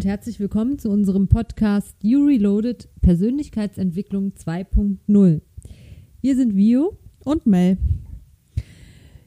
Und 0.00 0.06
herzlich 0.06 0.40
willkommen 0.40 0.78
zu 0.78 0.88
unserem 0.88 1.28
Podcast 1.28 1.94
You 2.00 2.24
Reloaded 2.24 2.88
Persönlichkeitsentwicklung 3.02 4.32
2.0. 4.32 5.42
Wir 6.22 6.36
sind 6.36 6.56
Vio 6.56 6.96
und 7.22 7.44
Mel. 7.44 7.76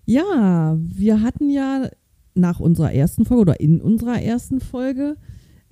Ja, 0.05 0.75
wir 0.79 1.21
hatten 1.21 1.51
ja 1.51 1.91
nach 2.33 2.59
unserer 2.59 2.91
ersten 2.91 3.23
Folge 3.23 3.41
oder 3.41 3.59
in 3.59 3.81
unserer 3.81 4.19
ersten 4.19 4.61
Folge 4.61 5.17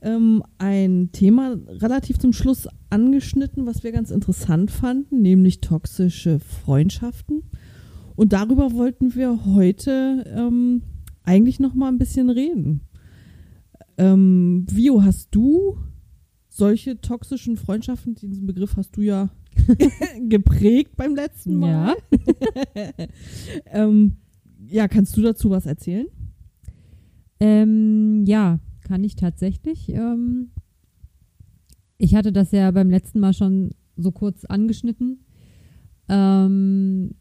ähm, 0.04 0.44
ein 0.60 1.10
Thema 1.12 1.58
relativ 1.68 2.20
zum 2.20 2.32
Schluss 2.32 2.68
angeschnitten, 2.92 3.66
was 3.66 3.84
wir 3.84 3.92
ganz 3.92 4.12
interessant 4.12 4.70
fanden, 4.70 5.24
nämlich 5.24 5.62
toxische 5.62 6.38
Freundschaften. 6.38 7.42
Und 8.16 8.34
darüber 8.34 8.72
wollten 8.74 9.16
wir 9.16 9.48
heute 9.48 10.26
ähm, 10.28 10.84
eigentlich 11.24 11.60
noch 11.60 11.74
mal 11.74 11.88
ein 11.88 11.98
bisschen 11.98 12.30
reden. 12.30 12.82
Ähm, 14.02 14.66
Vio, 14.68 15.04
hast 15.04 15.30
du 15.30 15.78
solche 16.50 17.00
toxischen 17.00 17.56
Freundschaften, 17.56 18.16
diesen 18.16 18.48
Begriff 18.48 18.76
hast 18.76 18.98
du 18.98 19.02
ja 19.02 19.30
geprägt 20.28 20.96
beim 20.96 21.16
letzten 21.16 21.58
Mal. 21.58 21.96
Ja. 22.76 22.92
ähm, 23.68 24.18
ja, 24.68 24.88
kannst 24.88 25.16
du 25.18 25.22
dazu 25.22 25.52
was 25.52 25.68
erzählen? 25.68 26.08
Ähm, 27.40 28.26
ja, 28.26 28.60
kann 28.82 29.04
ich 29.04 29.16
tatsächlich. 29.16 29.90
Ähm, 29.90 30.50
ich 32.00 32.16
hatte 32.16 32.32
das 32.32 32.52
ja 32.52 32.72
beim 32.72 32.90
letzten 32.90 33.20
Mal 33.20 33.34
schon 33.34 33.76
so 33.98 34.12
kurz 34.12 34.46
angeschnitten, 34.46 35.26
ähm, 36.10 37.12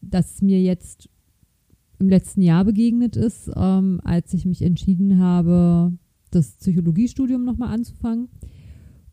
dass 0.00 0.40
mir 0.40 0.62
jetzt 0.62 1.10
im 1.98 2.08
letzten 2.08 2.40
Jahr 2.40 2.64
begegnet 2.64 3.14
ist, 3.14 3.50
ähm, 3.54 4.00
als 4.04 4.32
ich 4.32 4.46
mich 4.46 4.62
entschieden 4.62 5.18
habe, 5.18 5.92
das 6.34 6.56
Psychologiestudium 6.56 7.44
nochmal 7.44 7.72
anzufangen. 7.72 8.28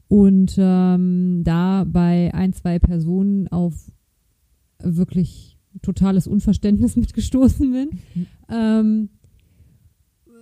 Und 0.08 0.56
ähm, 0.58 1.42
da 1.44 1.86
bei 1.86 2.34
ein, 2.34 2.52
zwei 2.54 2.80
Personen 2.80 3.48
auf 3.48 3.92
wirklich 4.84 5.58
totales 5.82 6.28
Unverständnis 6.28 6.96
mitgestoßen 6.98 7.72
bin. 7.72 7.90
Mhm. 8.14 8.28
Ähm, 8.50 9.10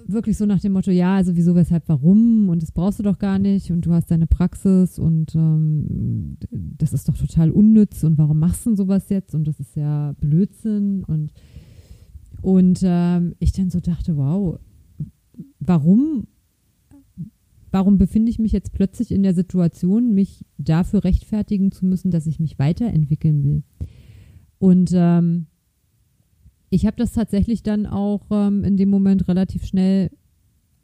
wirklich 0.07 0.37
so 0.37 0.47
nach 0.47 0.59
dem 0.59 0.71
Motto, 0.73 0.89
ja, 0.89 1.15
also 1.15 1.35
wieso, 1.35 1.53
weshalb, 1.53 1.87
warum? 1.87 2.49
Und 2.49 2.63
das 2.63 2.71
brauchst 2.71 2.97
du 2.97 3.03
doch 3.03 3.19
gar 3.19 3.37
nicht. 3.37 3.69
Und 3.69 3.85
du 3.85 3.93
hast 3.93 4.09
deine 4.09 4.25
Praxis 4.25 4.97
und 4.97 5.35
ähm, 5.35 6.37
das 6.49 6.93
ist 6.93 7.07
doch 7.07 7.17
total 7.17 7.51
unnütz. 7.51 8.03
Und 8.03 8.17
warum 8.17 8.39
machst 8.39 8.65
du 8.65 8.71
denn 8.71 8.77
sowas 8.77 9.09
jetzt? 9.09 9.35
Und 9.35 9.47
das 9.47 9.59
ist 9.59 9.75
ja 9.75 10.13
Blödsinn. 10.19 11.03
Und 11.03 11.31
und 12.41 12.81
ähm, 12.83 13.35
ich 13.39 13.51
dann 13.51 13.69
so 13.69 13.79
dachte, 13.79 14.15
wow, 14.17 14.59
warum 15.59 16.27
warum 17.71 17.97
befinde 17.97 18.29
ich 18.29 18.39
mich 18.39 18.51
jetzt 18.51 18.73
plötzlich 18.73 19.11
in 19.11 19.23
der 19.23 19.33
Situation, 19.33 20.13
mich 20.13 20.45
dafür 20.57 21.03
rechtfertigen 21.03 21.71
zu 21.71 21.85
müssen, 21.85 22.11
dass 22.11 22.27
ich 22.27 22.39
mich 22.39 22.59
weiterentwickeln 22.59 23.43
will? 23.43 23.63
Und 24.57 24.91
ähm, 24.93 25.47
ich 26.69 26.85
habe 26.85 26.97
das 26.97 27.13
tatsächlich 27.13 27.63
dann 27.63 27.85
auch 27.85 28.27
ähm, 28.31 28.63
in 28.63 28.77
dem 28.77 28.89
Moment 28.89 29.27
relativ 29.27 29.65
schnell 29.65 30.11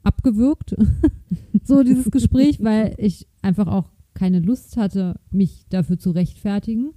abgewürgt, 0.04 0.76
so 1.64 1.84
dieses 1.84 2.12
Gespräch, 2.12 2.64
weil 2.64 2.96
ich 2.98 3.28
einfach 3.42 3.68
auch 3.68 3.92
keine 4.14 4.40
Lust 4.40 4.78
hatte, 4.78 5.20
mich 5.32 5.66
dafür 5.70 6.00
zu 6.00 6.12
rechtfertigen. 6.12 6.94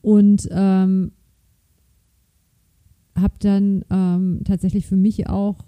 Und 0.00 0.48
ähm, 0.52 1.12
habe 3.16 3.34
dann 3.40 3.84
ähm, 3.90 4.42
tatsächlich 4.44 4.86
für 4.86 4.96
mich 4.96 5.28
auch 5.28 5.64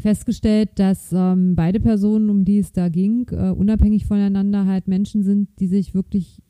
festgestellt, 0.00 0.70
dass 0.76 1.12
ähm, 1.12 1.54
beide 1.56 1.80
Personen, 1.80 2.30
um 2.30 2.44
die 2.44 2.58
es 2.58 2.72
da 2.72 2.88
ging, 2.88 3.28
äh, 3.30 3.50
unabhängig 3.50 4.06
voneinander 4.06 4.66
halt 4.66 4.88
Menschen 4.88 5.22
sind, 5.22 5.48
die 5.60 5.66
sich 5.66 5.94
wirklich, 5.94 6.42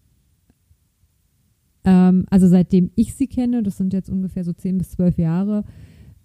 ähm, 1.85 2.27
also 2.31 2.49
seitdem 2.49 2.91
ich 2.95 3.15
sie 3.15 3.27
kenne, 3.27 3.63
das 3.63 3.77
sind 3.77 3.93
jetzt 3.93 4.11
ungefähr 4.11 4.45
so 4.45 4.53
zehn 4.53 4.79
bis 4.79 4.91
zwölf 4.91 5.19
Jahre, 5.19 5.65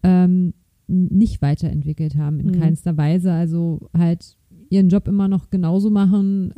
ähm, 0.04 0.54
nicht 0.88 1.42
weiterentwickelt 1.42 2.16
haben 2.16 2.40
in 2.40 2.48
mhm. 2.48 2.60
keinster 2.60 2.98
Weise. 2.98 3.32
Also 3.32 3.90
halt 3.98 4.38
ihren 4.70 4.90
Job 4.90 5.08
immer 5.08 5.28
noch 5.28 5.50
genauso 5.50 5.90
machen, 5.90 6.54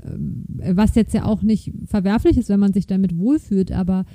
äh, 0.59 0.75
was 0.75 0.95
jetzt 0.95 1.13
ja 1.13 1.25
auch 1.25 1.43
nicht 1.43 1.73
verwerflich 1.85 2.37
ist, 2.37 2.49
wenn 2.49 2.59
man 2.59 2.73
sich 2.73 2.87
damit 2.87 3.17
wohlfühlt, 3.17 3.71
aber 3.71 4.05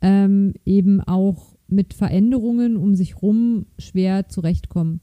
ähm, 0.00 0.54
eben 0.66 1.00
auch 1.00 1.56
mit 1.66 1.94
Veränderungen 1.94 2.76
um 2.76 2.94
sich 2.94 3.22
rum 3.22 3.66
schwer 3.78 4.28
zurechtkommen 4.28 5.00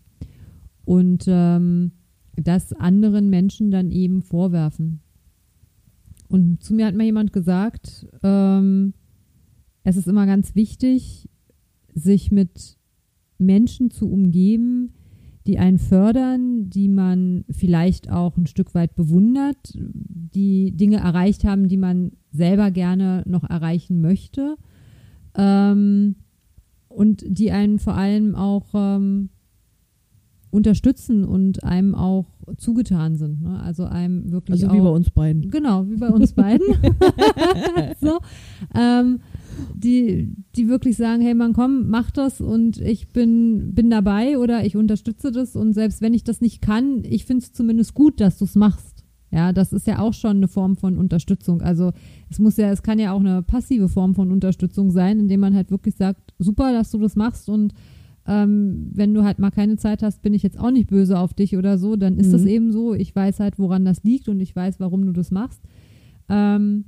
und 0.92 1.24
ähm, 1.28 1.94
das 2.36 2.74
anderen 2.74 3.30
Menschen 3.30 3.72
dann 3.72 3.92
eben 3.92 4.22
vorwerfen. 4.22 5.00
Und 6.28 6.62
zu 6.62 6.74
mir 6.74 6.86
hat 6.86 6.96
mal 6.96 7.06
jemand 7.06 7.32
gesagt, 7.32 8.08
ähm, 8.24 8.94
es 9.86 9.96
ist 9.96 10.10
immer 10.10 10.26
ganz 10.26 10.54
wichtig, 10.54 11.30
sich 11.94 12.30
mit 12.30 12.78
Menschen 13.38 13.90
zu 13.90 14.12
umgeben, 14.12 14.92
die 15.48 15.60
einen 15.60 15.78
fördern, 15.78 16.70
die 16.70 16.90
man 16.90 17.46
vielleicht 17.50 18.12
auch 18.12 18.36
ein 18.36 18.46
Stück 18.46 18.76
weit 18.76 18.94
bewundert, 18.94 19.74
die 19.74 20.76
Dinge 20.76 20.98
erreicht 20.98 21.46
haben, 21.46 21.70
die 21.70 21.78
man 21.78 22.12
selber 22.34 22.70
gerne 22.70 23.24
noch 23.26 23.50
erreichen 23.50 24.02
möchte 24.02 24.58
ähm, 25.36 26.18
und 26.90 27.24
die 27.26 27.52
einen 27.52 27.80
vor 27.80 27.96
allem 27.96 28.36
auch 28.36 28.68
ähm, 28.74 29.30
unterstützen 30.52 31.24
und 31.24 31.64
einem 31.64 31.96
auch 31.96 32.28
zugetan 32.58 33.16
sind. 33.16 33.42
Ne? 33.42 33.60
Also 33.62 33.86
einem 33.86 34.32
wirklich. 34.32 34.64
Also 34.64 34.68
auch, 34.68 34.74
wie 34.74 34.82
bei 34.82 34.90
uns 34.90 35.10
beiden. 35.10 35.50
Genau, 35.50 35.88
wie 35.88 35.96
bei 35.96 36.10
uns 36.10 36.34
beiden. 36.34 36.68
so, 38.02 38.20
ähm, 38.76 39.20
die, 39.74 40.36
die 40.56 40.68
wirklich 40.68 40.98
sagen, 40.98 41.22
hey 41.22 41.34
man 41.34 41.54
komm, 41.54 41.90
mach 41.90 42.12
das 42.12 42.42
und 42.42 42.80
ich 42.80 43.10
bin, 43.10 43.74
bin 43.74 43.90
dabei 43.90 44.38
oder 44.38 44.66
ich 44.66 44.76
unterstütze 44.76 45.32
das 45.32 45.56
und 45.56 45.74
selbst 45.74 46.02
wenn 46.02 46.14
ich 46.14 46.24
das 46.24 46.42
nicht 46.42 46.62
kann, 46.62 47.04
ich 47.04 47.26
finde 47.26 47.44
es 47.44 47.54
zumindest 47.54 47.94
gut, 47.94 48.20
dass 48.20 48.38
du 48.38 48.46
es 48.46 48.56
machst. 48.56 49.06
Ja, 49.32 49.54
das 49.54 49.72
ist 49.72 49.88
ja 49.88 50.00
auch 50.00 50.14
schon 50.14 50.38
eine 50.38 50.50
Form 50.50 50.76
von 50.76 50.98
Unterstützung. 50.98 51.62
Also 51.62 51.94
es 52.30 52.40
muss 52.40 52.58
ja, 52.58 52.70
es 52.70 52.84
kann 52.84 53.00
ja 53.00 53.14
auch 53.14 53.22
eine 53.22 53.42
passive 53.42 53.88
Form 53.88 54.14
von 54.14 54.30
Unterstützung 54.30 54.92
sein, 54.92 55.20
indem 55.20 55.40
man 55.40 55.56
halt 55.56 55.72
wirklich 55.72 55.96
sagt, 55.96 56.34
super, 56.38 56.74
dass 56.74 56.92
du 56.92 56.98
das 56.98 57.16
machst 57.16 57.48
und 57.48 57.74
ähm, 58.28 58.92
wenn 58.94 59.14
du 59.14 59.24
halt 59.24 59.40
mal 59.40 59.52
keine 59.52 59.78
Zeit 59.78 60.04
hast, 60.04 60.22
bin 60.22 60.34
ich 60.34 60.44
jetzt 60.44 60.60
auch 60.60 60.72
nicht 60.72 60.90
böse 60.90 61.18
auf 61.18 61.34
dich 61.34 61.58
oder 61.58 61.78
so, 61.78 61.96
dann 61.96 62.18
ist 62.18 62.28
mhm. 62.28 62.32
das 62.32 62.46
eben 62.46 62.72
so. 62.72 62.94
Ich 62.94 63.16
weiß 63.16 63.40
halt, 63.40 63.58
woran 63.58 63.86
das 63.86 64.04
liegt 64.04 64.30
und 64.30 64.40
ich 64.40 64.56
weiß, 64.56 64.80
warum 64.80 65.06
du 65.06 65.12
das 65.12 65.32
machst. 65.32 65.62
Ähm, 66.30 66.86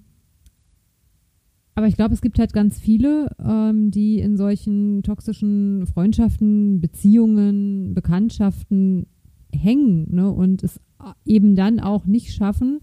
aber 1.75 1.87
ich 1.87 1.95
glaube, 1.95 2.13
es 2.13 2.21
gibt 2.21 2.37
halt 2.37 2.53
ganz 2.53 2.79
viele, 2.79 3.35
ähm, 3.43 3.89
die 3.89 4.19
in 4.19 4.37
solchen 4.37 5.01
toxischen 5.01 5.87
Freundschaften, 5.87 6.79
Beziehungen, 6.79 7.95
Bekanntschaften 7.95 9.07
hängen 9.51 10.13
ne? 10.13 10.31
und 10.31 10.63
es 10.63 10.79
eben 11.25 11.55
dann 11.55 11.79
auch 11.79 12.05
nicht 12.05 12.33
schaffen, 12.33 12.79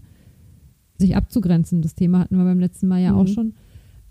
sich 0.97 1.15
abzugrenzen. 1.15 1.81
Das 1.81 1.95
Thema 1.95 2.19
hatten 2.19 2.37
wir 2.37 2.43
beim 2.43 2.59
letzten 2.59 2.87
Mal 2.87 3.01
ja 3.01 3.13
mhm. 3.13 3.17
auch 3.17 3.27
schon. 3.27 3.53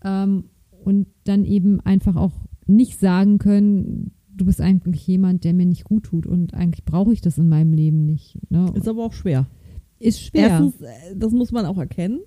Ähm, 0.02 0.44
und 0.82 1.08
dann 1.24 1.44
eben 1.44 1.80
einfach 1.80 2.16
auch 2.16 2.32
nicht 2.66 2.98
sagen 2.98 3.38
können, 3.38 4.12
du 4.36 4.44
bist 4.44 4.60
eigentlich 4.60 5.06
jemand, 5.06 5.44
der 5.44 5.54
mir 5.54 5.66
nicht 5.66 5.84
gut 5.84 6.04
tut 6.04 6.26
und 6.26 6.54
eigentlich 6.54 6.84
brauche 6.84 7.12
ich 7.12 7.20
das 7.20 7.38
in 7.38 7.48
meinem 7.48 7.72
Leben 7.72 8.04
nicht. 8.04 8.38
Ne? 8.50 8.72
Ist 8.74 8.88
aber 8.88 9.04
auch 9.04 9.12
schwer. 9.12 9.46
Ist 9.98 10.20
schwer. 10.20 10.48
Erstens, 10.48 10.80
äh, 10.80 11.16
das 11.16 11.32
muss 11.32 11.52
man 11.52 11.66
auch 11.66 11.78
erkennen. 11.78 12.20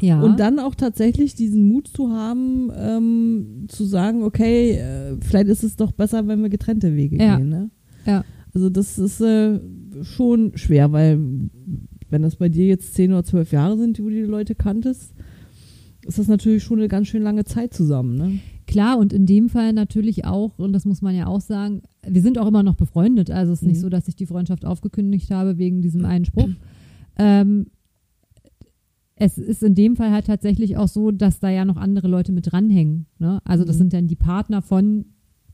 Ja. 0.00 0.20
Und 0.20 0.40
dann 0.40 0.58
auch 0.58 0.74
tatsächlich 0.74 1.34
diesen 1.34 1.68
Mut 1.68 1.88
zu 1.88 2.10
haben, 2.10 2.70
ähm, 2.76 3.66
zu 3.68 3.84
sagen, 3.84 4.22
okay, 4.22 4.72
äh, 4.72 5.16
vielleicht 5.20 5.48
ist 5.48 5.62
es 5.62 5.76
doch 5.76 5.92
besser, 5.92 6.26
wenn 6.28 6.42
wir 6.42 6.48
getrennte 6.48 6.94
Wege 6.94 7.16
ja. 7.16 7.36
gehen. 7.36 7.48
Ne? 7.48 7.70
Ja. 8.04 8.24
Also 8.54 8.70
das 8.70 8.98
ist 8.98 9.20
äh, 9.20 9.60
schon 10.02 10.56
schwer, 10.56 10.92
weil 10.92 11.18
wenn 12.08 12.22
das 12.22 12.36
bei 12.36 12.48
dir 12.48 12.66
jetzt 12.66 12.94
zehn 12.94 13.12
oder 13.12 13.24
zwölf 13.24 13.52
Jahre 13.52 13.76
sind, 13.76 13.98
wo 13.98 14.04
du 14.04 14.10
die 14.10 14.20
Leute 14.22 14.54
kanntest, 14.54 15.14
ist 16.06 16.18
das 16.18 16.28
natürlich 16.28 16.62
schon 16.62 16.78
eine 16.78 16.88
ganz 16.88 17.08
schön 17.08 17.22
lange 17.22 17.44
Zeit 17.44 17.74
zusammen. 17.74 18.14
Ne? 18.16 18.38
Klar, 18.66 18.98
und 18.98 19.12
in 19.12 19.26
dem 19.26 19.48
Fall 19.48 19.72
natürlich 19.72 20.24
auch, 20.24 20.58
und 20.58 20.72
das 20.72 20.84
muss 20.84 21.00
man 21.00 21.14
ja 21.14 21.26
auch 21.26 21.40
sagen, 21.40 21.82
wir 22.06 22.22
sind 22.22 22.38
auch 22.38 22.48
immer 22.48 22.62
noch 22.62 22.74
befreundet. 22.74 23.30
Also 23.30 23.52
es 23.52 23.60
ist 23.60 23.62
mhm. 23.62 23.68
nicht 23.70 23.80
so, 23.80 23.88
dass 23.88 24.08
ich 24.08 24.16
die 24.16 24.26
Freundschaft 24.26 24.64
aufgekündigt 24.64 25.30
habe 25.30 25.58
wegen 25.58 25.82
diesem 25.82 26.04
einen 26.04 26.24
Spruch. 26.24 26.50
Ähm, 27.18 27.66
es 29.14 29.38
ist 29.38 29.62
in 29.62 29.74
dem 29.74 29.96
Fall 29.96 30.10
halt 30.10 30.26
tatsächlich 30.26 30.76
auch 30.76 30.88
so, 30.88 31.10
dass 31.10 31.40
da 31.40 31.48
ja 31.48 31.64
noch 31.64 31.76
andere 31.76 32.08
Leute 32.08 32.32
mit 32.32 32.52
dranhängen. 32.52 33.06
Ne? 33.18 33.40
Also 33.44 33.64
das 33.64 33.76
mhm. 33.76 33.78
sind 33.78 33.92
dann 33.94 34.08
die 34.08 34.16
Partner 34.16 34.62
von 34.62 35.06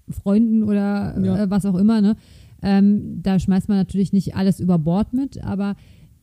Freunden 0.09 0.65
oder 0.65 1.19
ja. 1.23 1.45
äh, 1.45 1.51
was 1.51 1.67
auch 1.67 1.77
immer. 1.77 2.01
Ne? 2.01 2.17
Ähm, 2.63 3.23
da 3.23 3.39
schmeißt 3.39 3.69
man 3.69 3.79
natürlich 3.79 4.13
nicht 4.13 4.35
alles 4.35 4.59
über 4.59 4.79
Bord 4.79 5.13
mit, 5.13 5.43
aber 5.45 5.77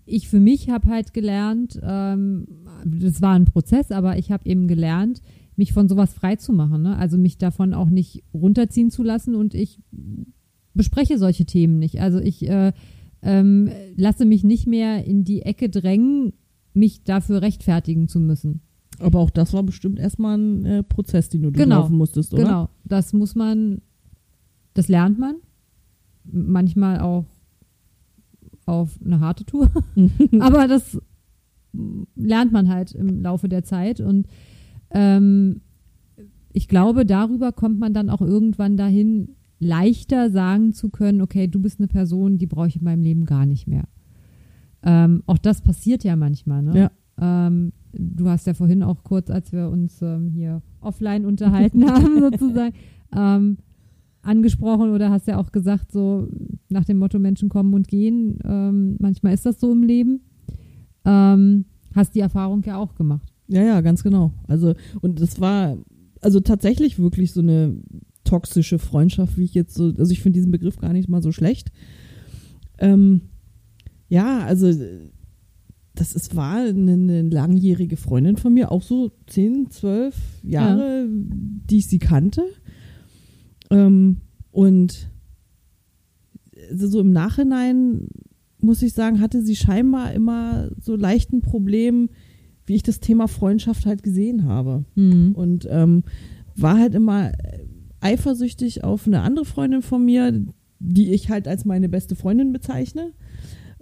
ich 0.06 0.28
für 0.28 0.40
mich 0.40 0.70
habe 0.70 0.88
halt 0.88 1.14
gelernt, 1.14 1.80
ähm, 1.84 2.48
das 2.84 3.22
war 3.22 3.36
ein 3.36 3.46
Prozess, 3.46 3.92
aber 3.92 4.18
ich 4.18 4.32
habe 4.32 4.50
eben 4.50 4.68
gelernt, 4.68 5.22
mich 5.60 5.74
von 5.74 5.90
sowas 5.90 6.14
frei 6.14 6.38
zu 6.38 6.54
machen. 6.54 6.82
Ne? 6.82 6.96
Also 6.98 7.18
mich 7.18 7.38
davon 7.38 7.74
auch 7.74 7.90
nicht 7.90 8.24
runterziehen 8.34 8.92
zu 8.92 9.04
lassen 9.04 9.36
und 9.36 9.54
ich 9.54 9.82
bespreche 10.74 11.18
solche 11.18 11.46
Themen 11.46 11.80
nicht. 11.80 12.00
Also 12.00 12.20
ich 12.20 12.48
äh, 12.48 12.72
ähm, 13.22 13.70
lasse 13.98 14.24
mich 14.26 14.46
nicht 14.46 14.68
mehr 14.68 15.04
in 15.04 15.26
die 15.26 15.42
Ecke 15.42 15.70
drängen, 15.70 16.32
mich 16.74 17.04
dafür 17.04 17.42
rechtfertigen 17.42 18.08
zu 18.08 18.22
müssen. 18.22 18.62
Aber 19.00 19.20
auch 19.20 19.30
das 19.30 19.52
war 19.52 19.64
bestimmt 19.64 20.00
erstmal 20.00 20.38
ein 20.38 20.66
äh, 20.66 20.84
Prozess, 20.84 21.28
den 21.28 21.42
du 21.42 21.52
Genau. 21.52 21.66
durchlaufen 21.66 21.98
musstest, 21.98 22.34
oder? 22.34 22.44
Genau, 22.44 22.70
das 22.86 23.12
muss 23.12 23.36
man, 23.36 23.82
das 24.74 24.88
lernt 24.88 25.20
man. 25.20 25.36
Manchmal 26.24 27.02
auch 27.02 27.26
auf 28.66 28.98
eine 29.04 29.20
harte 29.20 29.44
Tour. 29.44 29.70
Aber 30.40 30.70
das 30.70 30.98
lernt 32.16 32.54
man 32.54 32.70
halt 32.70 32.94
im 32.94 33.22
Laufe 33.22 33.50
der 33.50 33.64
Zeit. 33.66 34.00
Und 34.00 34.26
ähm, 34.92 35.62
ich 36.52 36.68
glaube, 36.68 37.06
darüber 37.06 37.52
kommt 37.52 37.80
man 37.80 37.94
dann 37.94 38.10
auch 38.10 38.22
irgendwann 38.22 38.78
dahin, 38.78 39.36
leichter 39.60 40.30
sagen 40.30 40.74
zu 40.74 40.90
können, 40.90 41.22
okay, 41.22 41.48
du 41.48 41.62
bist 41.62 41.80
eine 41.80 41.88
Person, 41.88 42.38
die 42.38 42.48
brauche 42.48 42.68
ich 42.68 42.78
in 42.78 42.84
meinem 42.84 43.04
Leben 43.04 43.26
gar 43.26 43.46
nicht 43.46 43.68
mehr. 43.68 43.84
Ähm, 44.84 45.24
auch 45.26 45.38
das 45.38 45.62
passiert 45.62 46.04
ja 46.04 46.16
manchmal. 46.16 46.64
Ne? 46.64 46.90
Ja. 47.20 47.48
Ähm, 47.48 47.74
du 47.92 48.30
hast 48.30 48.48
ja 48.48 48.54
vorhin 48.54 48.84
auch 48.84 49.04
kurz, 49.04 49.30
als 49.30 49.52
wir 49.52 49.70
uns 49.70 50.02
ähm, 50.02 50.30
hier 50.30 50.62
offline 50.80 51.26
unterhalten 51.26 51.86
haben, 51.90 52.20
sozusagen, 52.20 52.76
ähm, 53.16 53.58
angesprochen 54.22 54.92
oder 54.92 55.10
hast 55.10 55.28
ja 55.28 55.38
auch 55.38 55.52
gesagt, 55.52 55.92
so 55.92 56.28
nach 56.70 56.86
dem 56.86 56.98
Motto 56.98 57.20
Menschen 57.20 57.50
kommen 57.50 57.74
und 57.74 57.88
gehen. 57.88 58.38
Ähm, 58.44 58.98
manchmal 59.00 59.34
ist 59.34 59.46
das 59.46 59.60
so 59.60 59.72
im 59.72 59.84
Leben. 59.84 60.22
Ähm, 61.06 61.66
hast 61.96 62.16
die 62.16 62.20
Erfahrung 62.20 62.62
ja 62.64 62.78
auch 62.78 62.96
gemacht. 62.96 63.29
Ja, 63.50 63.64
ja, 63.64 63.82
ganz 63.82 64.04
genau. 64.04 64.32
Also, 64.48 64.76
und 65.02 65.20
das 65.20 65.42
war 65.42 65.78
also 66.22 66.40
tatsächlich 66.40 67.00
wirklich 67.00 67.32
so 67.32 67.42
eine 67.42 67.78
toxische 68.24 68.78
Freundschaft, 68.78 69.38
wie 69.38 69.44
ich 69.44 69.56
jetzt 69.56 69.74
so, 69.74 69.92
also 69.98 70.12
ich 70.12 70.22
finde 70.22 70.38
diesen 70.38 70.52
Begriff 70.52 70.78
gar 70.78 70.94
nicht 70.94 71.10
mal 71.10 71.24
so 71.24 71.32
schlecht. 71.32 71.72
Ähm, 72.78 73.22
ja, 74.08 74.40
also 74.40 74.72
das 75.96 76.14
ist, 76.14 76.36
war 76.36 76.58
eine, 76.58 76.94
eine 76.94 77.22
langjährige 77.24 77.98
Freundin 77.98 78.38
von 78.38 78.54
mir, 78.54 78.72
auch 78.72 78.84
so 78.84 79.12
10, 79.28 79.72
12 79.72 80.16
Jahre, 80.44 81.08
die 81.10 81.78
ich 81.78 81.88
sie 81.88 82.00
kannte. 82.00 82.44
Ähm, 83.72 84.18
und 84.52 85.10
also 86.70 86.88
so 86.88 87.00
im 87.00 87.12
Nachhinein 87.12 88.08
muss 88.62 88.82
ich 88.82 88.94
sagen, 88.94 89.22
hatte 89.22 89.42
sie 89.42 89.56
scheinbar 89.56 90.14
immer 90.14 90.70
so 90.80 90.96
leichten 90.96 91.42
Problem, 91.42 92.10
wie 92.70 92.76
ich 92.76 92.84
das 92.84 93.00
Thema 93.00 93.28
Freundschaft 93.28 93.86
halt 93.86 94.04
gesehen 94.04 94.46
habe. 94.46 94.86
Mhm. 94.96 95.34
Und 95.34 95.68
ähm, 95.70 96.04
war 96.56 96.78
halt 96.80 96.96
immer 96.96 97.32
eifersüchtig 98.00 98.84
auf 98.84 99.08
eine 99.08 99.22
andere 99.22 99.46
Freundin 99.46 99.82
von 99.82 100.06
mir, 100.06 100.46
die 100.80 101.12
ich 101.12 101.30
halt 101.30 101.48
als 101.48 101.66
meine 101.66 101.90
beste 101.90 102.16
Freundin 102.16 102.54
bezeichne. 102.54 103.12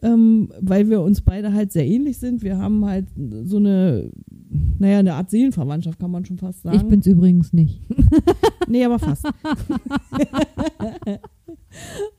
Ähm, 0.01 0.49
weil 0.61 0.89
wir 0.89 1.01
uns 1.01 1.21
beide 1.21 1.53
halt 1.53 1.71
sehr 1.71 1.85
ähnlich 1.85 2.17
sind. 2.19 2.43
Wir 2.43 2.57
haben 2.59 2.85
halt 2.85 3.07
so 3.43 3.57
eine, 3.57 4.11
naja, 4.79 4.99
eine 4.99 5.15
Art 5.15 5.31
Seelenverwandtschaft, 5.31 5.99
kann 5.99 6.11
man 6.11 6.23
schon 6.23 6.37
fast 6.37 6.61
sagen. 6.61 6.77
Ich 6.77 6.83
bin's 6.83 7.07
übrigens 7.07 7.53
nicht. 7.53 7.81
Nee, 8.69 8.83
aber 8.83 8.99
fast. 8.99 9.25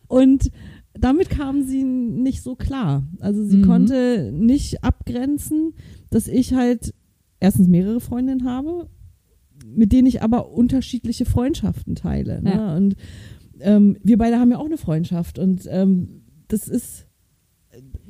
und 0.09 0.51
damit 0.99 1.31
kam 1.31 1.63
sie 1.63 1.85
nicht 1.85 2.43
so 2.43 2.55
klar. 2.57 3.07
Also 3.21 3.45
sie 3.45 3.59
Mhm. 3.59 3.67
konnte 3.67 4.33
nicht 4.33 4.83
abgrenzen, 4.83 5.75
dass 6.11 6.29
ich 6.29 6.55
halt 6.55 6.95
erstens 7.41 7.69
mehrere 7.69 8.01
Freundinnen 8.01 8.45
habe, 8.45 8.89
mit 9.67 9.93
denen 9.93 10.07
ich 10.07 10.23
aber 10.23 10.51
unterschiedliche 10.51 11.25
Freundschaften 11.25 11.95
teile. 11.95 12.43
Ne? 12.43 12.53
Ja. 12.53 12.77
Und 12.77 12.97
ähm, 13.61 13.97
wir 14.03 14.19
beide 14.19 14.39
haben 14.39 14.51
ja 14.51 14.59
auch 14.59 14.67
eine 14.67 14.79
Freundschaft 14.79 15.39
und 15.39 15.67
ähm, 15.71 16.23
das 16.49 16.69
ist 16.69 17.07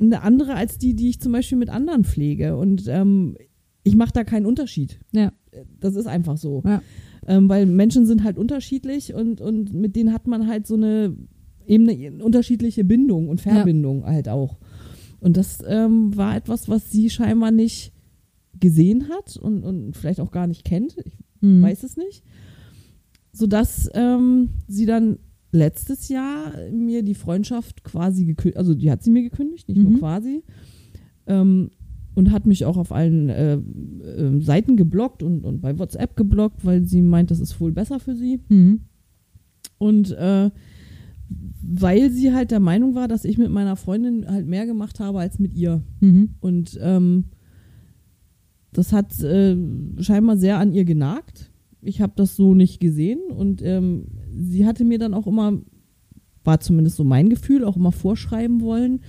eine 0.00 0.22
andere 0.22 0.54
als 0.54 0.78
die, 0.78 0.94
die 0.94 1.08
ich 1.08 1.20
zum 1.20 1.32
Beispiel 1.32 1.58
mit 1.58 1.70
anderen 1.70 2.04
pflege. 2.04 2.56
Und 2.56 2.84
ähm, 2.88 3.36
ich 3.82 3.96
mache 3.96 4.12
da 4.12 4.24
keinen 4.24 4.46
Unterschied. 4.46 5.00
Ja. 5.12 5.32
Das 5.80 5.96
ist 5.96 6.06
einfach 6.06 6.36
so. 6.36 6.62
Ja. 6.64 6.82
Ähm, 7.26 7.48
weil 7.48 7.66
Menschen 7.66 8.06
sind 8.06 8.24
halt 8.24 8.38
unterschiedlich 8.38 9.14
und, 9.14 9.40
und 9.40 9.74
mit 9.74 9.96
denen 9.96 10.12
hat 10.12 10.26
man 10.26 10.46
halt 10.46 10.66
so 10.66 10.74
eine 10.74 11.16
eben 11.66 11.88
eine 11.88 12.24
unterschiedliche 12.24 12.84
Bindung 12.84 13.28
und 13.28 13.40
Verbindung 13.40 14.06
halt 14.06 14.28
auch. 14.28 14.56
Und 15.20 15.36
das 15.36 15.58
ähm, 15.66 16.16
war 16.16 16.36
etwas, 16.36 16.68
was 16.68 16.90
sie 16.90 17.10
scheinbar 17.10 17.50
nicht 17.50 17.92
gesehen 18.60 19.08
hat 19.08 19.36
und, 19.36 19.62
und 19.64 19.96
vielleicht 19.96 20.20
auch 20.20 20.30
gar 20.30 20.46
nicht 20.46 20.64
kennt. 20.64 20.96
Ich 21.04 21.12
Mhm. 21.40 21.62
weiß 21.62 21.84
es 21.84 21.96
nicht. 21.96 22.24
Sodass 23.32 23.88
ähm, 23.94 24.48
sie 24.66 24.86
dann 24.86 25.18
letztes 25.52 26.08
Jahr 26.08 26.52
mir 26.72 27.02
die 27.04 27.14
Freundschaft 27.14 27.84
quasi 27.84 28.24
gekündigt, 28.24 28.56
also 28.58 28.74
die 28.74 28.90
hat 28.90 29.02
sie 29.04 29.10
mir 29.10 29.22
gekündigt, 29.22 29.68
nicht 29.68 29.78
Mhm. 29.78 29.90
nur 29.90 29.98
quasi. 30.00 30.42
Ähm, 31.26 31.70
und 32.16 32.32
hat 32.32 32.46
mich 32.46 32.64
auch 32.64 32.76
auf 32.76 32.90
allen 32.90 33.28
äh, 33.28 33.54
äh, 33.54 34.40
Seiten 34.40 34.76
geblockt 34.76 35.22
und, 35.22 35.44
und 35.44 35.60
bei 35.60 35.78
WhatsApp 35.78 36.16
geblockt, 36.16 36.64
weil 36.64 36.84
sie 36.84 37.00
meint, 37.02 37.30
das 37.30 37.38
ist 37.38 37.60
wohl 37.60 37.70
besser 37.70 38.00
für 38.00 38.16
sie. 38.16 38.40
Mhm. 38.48 38.80
Und 39.78 40.10
äh, 40.10 40.50
weil 41.62 42.10
sie 42.10 42.32
halt 42.32 42.50
der 42.50 42.60
Meinung 42.60 42.94
war, 42.94 43.08
dass 43.08 43.24
ich 43.24 43.36
mit 43.38 43.50
meiner 43.50 43.76
Freundin 43.76 44.26
halt 44.26 44.46
mehr 44.46 44.66
gemacht 44.66 44.98
habe 45.00 45.20
als 45.20 45.38
mit 45.38 45.54
ihr. 45.54 45.82
Mhm. 46.00 46.30
Und 46.40 46.78
ähm, 46.82 47.24
das 48.72 48.92
hat 48.92 49.18
äh, 49.22 49.56
scheinbar 50.00 50.36
sehr 50.36 50.58
an 50.58 50.72
ihr 50.72 50.84
genagt. 50.84 51.50
Ich 51.80 52.00
habe 52.00 52.12
das 52.16 52.36
so 52.36 52.54
nicht 52.54 52.80
gesehen 52.80 53.20
und 53.30 53.62
ähm, 53.62 54.06
sie 54.34 54.66
hatte 54.66 54.84
mir 54.84 54.98
dann 54.98 55.14
auch 55.14 55.26
immer, 55.26 55.60
war 56.44 56.60
zumindest 56.60 56.96
so 56.96 57.04
mein 57.04 57.28
Gefühl, 57.28 57.64
auch 57.64 57.76
immer 57.76 57.92
vorschreiben 57.92 58.60
wollen, 58.60 59.00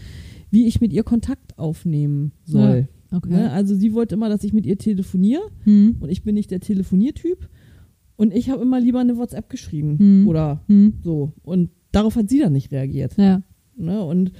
wie 0.51 0.65
ich 0.67 0.81
mit 0.81 0.93
ihr 0.93 1.03
Kontakt 1.03 1.57
aufnehmen 1.57 2.31
soll. 2.43 2.87
Okay. 3.11 3.29
Ne? 3.31 3.51
Also 3.51 3.75
sie 3.75 3.93
wollte 3.93 4.15
immer, 4.15 4.29
dass 4.29 4.43
ich 4.43 4.53
mit 4.53 4.65
ihr 4.65 4.77
telefoniere 4.77 5.41
Mhm. 5.65 5.95
und 5.99 6.09
ich 6.09 6.23
bin 6.23 6.35
nicht 6.35 6.51
der 6.51 6.59
Telefoniertyp 6.59 7.49
und 8.17 8.33
ich 8.33 8.49
habe 8.49 8.61
immer 8.61 8.79
lieber 8.79 8.99
eine 8.99 9.17
WhatsApp 9.17 9.49
geschrieben 9.49 10.21
Mhm. 10.21 10.27
oder 10.27 10.61
Mhm. 10.67 10.93
so 11.01 11.33
und 11.41 11.69
darauf 11.91 12.15
hat 12.15 12.29
sie 12.29 12.39
dann 12.39 12.53
nicht 12.53 12.71
reagiert. 12.71 13.17
Ja. 13.17 13.41
Ne? 13.75 14.03
Und 14.03 14.31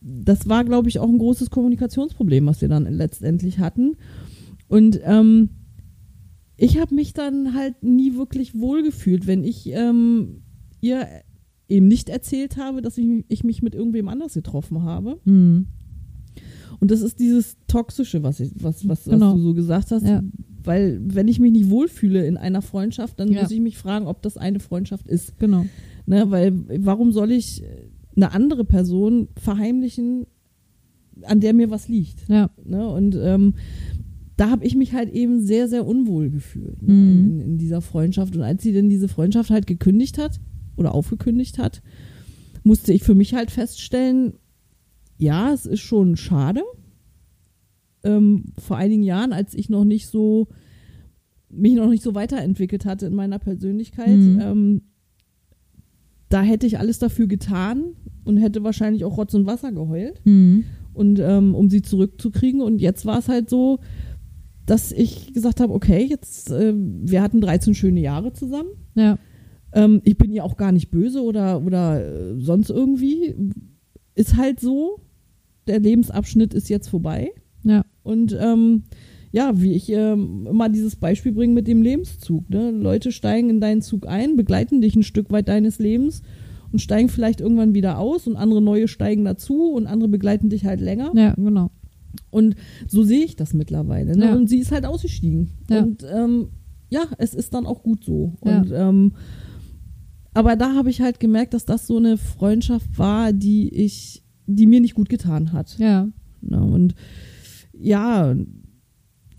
das 0.00 0.48
war, 0.48 0.64
glaube 0.64 0.88
ich, 0.88 0.98
auch 0.98 1.08
ein 1.08 1.18
großes 1.18 1.50
Kommunikationsproblem, 1.50 2.46
was 2.46 2.60
wir 2.60 2.68
dann 2.68 2.84
letztendlich 2.92 3.58
hatten. 3.58 3.96
Und 4.68 5.00
ähm, 5.04 5.50
ich 6.56 6.78
habe 6.78 6.94
mich 6.94 7.12
dann 7.12 7.54
halt 7.54 7.82
nie 7.82 8.14
wirklich 8.16 8.58
wohlgefühlt, 8.58 9.26
wenn 9.26 9.44
ich 9.44 9.66
ähm, 9.68 10.42
ihr 10.80 11.06
eben 11.68 11.86
nicht 11.88 12.08
erzählt 12.08 12.56
habe, 12.56 12.82
dass 12.82 12.98
ich, 12.98 13.24
ich 13.28 13.44
mich 13.44 13.62
mit 13.62 13.74
irgendwem 13.74 14.08
anders 14.08 14.34
getroffen 14.34 14.82
habe. 14.82 15.20
Mhm. 15.24 15.66
Und 16.80 16.90
das 16.90 17.02
ist 17.02 17.18
dieses 17.20 17.56
Toxische, 17.68 18.22
was, 18.22 18.40
ich, 18.40 18.52
was, 18.56 18.88
was, 18.88 19.04
Genau. 19.04 19.28
was 19.28 19.34
du 19.36 19.42
so 19.42 19.54
gesagt 19.54 19.90
hast. 19.90 20.06
Ja. 20.06 20.22
Weil 20.62 21.00
wenn 21.02 21.28
ich 21.28 21.38
mich 21.38 21.52
nicht 21.52 21.70
wohlfühle 21.70 22.26
in 22.26 22.36
einer 22.36 22.62
Freundschaft, 22.62 23.20
dann 23.20 23.30
Ja. 23.30 23.42
muss 23.42 23.50
ich 23.50 23.60
mich 23.60 23.76
fragen, 23.76 24.06
ob 24.06 24.22
das 24.22 24.36
eine 24.36 24.60
Freundschaft 24.60 25.06
ist. 25.06 25.38
Genau. 25.38 25.66
Ne, 26.10 26.28
weil 26.28 26.52
warum 26.84 27.12
soll 27.12 27.30
ich 27.30 27.62
eine 28.16 28.32
andere 28.32 28.64
Person 28.64 29.28
verheimlichen, 29.36 30.26
an 31.22 31.38
der 31.38 31.54
mir 31.54 31.70
was 31.70 31.86
liegt? 31.86 32.28
Ja. 32.28 32.50
Ne? 32.64 32.88
Und 32.88 33.14
ähm, 33.14 33.54
da 34.36 34.50
habe 34.50 34.64
ich 34.64 34.74
mich 34.74 34.92
halt 34.92 35.12
eben 35.12 35.40
sehr, 35.40 35.68
sehr 35.68 35.86
unwohl 35.86 36.30
gefühlt 36.30 36.82
ne? 36.82 36.92
Mhm. 36.92 37.10
in, 37.12 37.40
in 37.40 37.58
dieser 37.58 37.80
Freundschaft. 37.80 38.34
Und 38.34 38.42
als 38.42 38.60
sie 38.60 38.72
denn 38.72 38.88
diese 38.88 39.06
Freundschaft 39.06 39.50
halt 39.50 39.68
gekündigt 39.68 40.18
hat 40.18 40.40
oder 40.76 40.96
aufgekündigt 40.96 41.58
hat, 41.58 41.80
musste 42.64 42.92
ich 42.92 43.04
für 43.04 43.14
mich 43.14 43.34
halt 43.34 43.52
feststellen, 43.52 44.32
ja, 45.16 45.52
es 45.52 45.64
ist 45.64 45.80
schon 45.80 46.16
schade. 46.16 46.64
Ähm, 48.02 48.46
vor 48.58 48.78
einigen 48.78 49.04
Jahren, 49.04 49.32
als 49.32 49.54
ich 49.54 49.68
noch 49.68 49.84
nicht 49.84 50.08
so 50.08 50.48
mich 51.50 51.74
noch 51.74 51.88
nicht 51.88 52.02
so 52.02 52.16
weiterentwickelt 52.16 52.84
hatte 52.84 53.06
in 53.06 53.14
meiner 53.14 53.38
Persönlichkeit, 53.38 54.18
Mhm. 54.18 54.40
ähm, 54.40 54.82
da 56.30 56.40
hätte 56.42 56.66
ich 56.66 56.78
alles 56.78 56.98
dafür 56.98 57.26
getan 57.26 57.84
und 58.24 58.38
hätte 58.38 58.64
wahrscheinlich 58.64 59.04
auch 59.04 59.18
Rotz 59.18 59.34
und 59.34 59.44
Wasser 59.46 59.72
geheult 59.72 60.20
Mhm. 60.24 60.64
und 60.94 61.18
ähm, 61.20 61.54
um 61.54 61.68
sie 61.68 61.82
zurückzukriegen. 61.82 62.62
Und 62.62 62.80
jetzt 62.80 63.04
war 63.04 63.18
es 63.18 63.28
halt 63.28 63.50
so, 63.50 63.80
dass 64.66 64.92
ich 64.92 65.32
gesagt 65.34 65.60
habe, 65.60 65.72
okay, 65.74 66.04
jetzt 66.08 66.50
äh, 66.50 66.72
wir 66.74 67.20
hatten 67.22 67.40
13 67.40 67.74
schöne 67.74 68.00
Jahre 68.00 68.32
zusammen. 68.32 68.70
Ja. 68.94 69.18
Ähm, 69.72 70.00
ich 70.04 70.16
bin 70.16 70.32
ihr 70.32 70.44
auch 70.44 70.56
gar 70.56 70.72
nicht 70.72 70.90
böse 70.90 71.22
oder 71.22 71.62
oder 71.64 72.04
äh, 72.04 72.38
sonst 72.40 72.70
irgendwie. 72.70 73.34
Ist 74.14 74.36
halt 74.36 74.60
so. 74.60 75.00
Der 75.66 75.78
Lebensabschnitt 75.78 76.54
ist 76.54 76.68
jetzt 76.68 76.88
vorbei. 76.88 77.30
Ja. 77.64 77.84
Und 78.02 78.36
ähm, 78.40 78.84
ja, 79.32 79.60
wie 79.60 79.74
ich 79.74 79.90
ähm, 79.90 80.46
immer 80.48 80.68
dieses 80.68 80.96
Beispiel 80.96 81.32
bringe 81.32 81.54
mit 81.54 81.68
dem 81.68 81.82
Lebenszug. 81.82 82.48
Ne? 82.50 82.70
Leute 82.70 83.12
steigen 83.12 83.50
in 83.50 83.60
deinen 83.60 83.82
Zug 83.82 84.06
ein, 84.06 84.36
begleiten 84.36 84.80
dich 84.80 84.96
ein 84.96 85.02
Stück 85.02 85.30
weit 85.30 85.48
deines 85.48 85.78
Lebens 85.78 86.22
und 86.72 86.80
steigen 86.80 87.08
vielleicht 87.08 87.40
irgendwann 87.40 87.74
wieder 87.74 87.98
aus 87.98 88.26
und 88.26 88.36
andere 88.36 88.60
neue 88.60 88.88
steigen 88.88 89.24
dazu 89.24 89.72
und 89.72 89.86
andere 89.86 90.08
begleiten 90.08 90.50
dich 90.50 90.64
halt 90.64 90.80
länger. 90.80 91.12
Ja, 91.14 91.34
genau. 91.34 91.70
Und 92.30 92.56
so 92.88 93.04
sehe 93.04 93.24
ich 93.24 93.36
das 93.36 93.54
mittlerweile. 93.54 94.16
Ne? 94.16 94.26
Ja. 94.26 94.34
Und 94.34 94.48
sie 94.48 94.58
ist 94.58 94.72
halt 94.72 94.84
ausgestiegen. 94.84 95.50
Ja. 95.68 95.82
Und 95.82 96.04
ähm, 96.12 96.48
ja, 96.88 97.04
es 97.18 97.34
ist 97.34 97.54
dann 97.54 97.66
auch 97.66 97.82
gut 97.82 98.04
so. 98.04 98.34
Ja. 98.44 98.58
Und 98.58 98.72
ähm, 98.72 99.12
aber 100.32 100.56
da 100.56 100.74
habe 100.74 100.90
ich 100.90 101.00
halt 101.00 101.18
gemerkt, 101.18 101.54
dass 101.54 101.64
das 101.64 101.86
so 101.86 101.96
eine 101.96 102.16
Freundschaft 102.16 102.98
war, 102.98 103.32
die 103.32 103.68
ich 103.68 104.22
die 104.46 104.66
mir 104.66 104.80
nicht 104.80 104.94
gut 104.94 105.08
getan 105.08 105.52
hat. 105.52 105.78
Ja. 105.78 106.08
Ne? 106.40 106.62
Und 106.62 106.94
ja, 107.72 108.34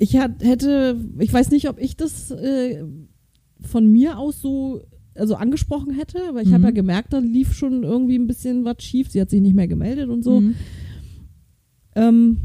ich 0.01 0.17
hat, 0.17 0.43
hätte, 0.43 0.98
ich 1.20 1.31
weiß 1.31 1.51
nicht, 1.51 1.70
ob 1.70 1.79
ich 1.79 1.96
das 1.96 2.31
äh, 2.31 2.84
von 3.62 3.86
mir 3.88 4.17
aus 4.17 4.41
so 4.41 4.81
also 5.13 5.36
angesprochen 5.36 5.93
hätte, 5.93 6.17
weil 6.34 6.43
ich 6.43 6.50
Mhm. 6.50 6.53
habe 6.55 6.63
ja 6.65 6.72
gemerkt, 6.72 7.13
da 7.13 7.20
lief 7.20 7.53
schon 7.53 7.84
irgendwie 7.84 8.17
ein 8.17 8.25
bisschen 8.27 8.65
was 8.65 8.81
schief. 8.81 9.12
Sie 9.12 9.22
hat 9.22 9.29
sich 9.29 9.41
nicht 9.41 9.53
mehr 9.55 9.67
gemeldet 9.67 10.10
und 10.10 10.24
so. 10.24 10.39
Mhm. 10.39 10.55
Ähm, 11.96 12.38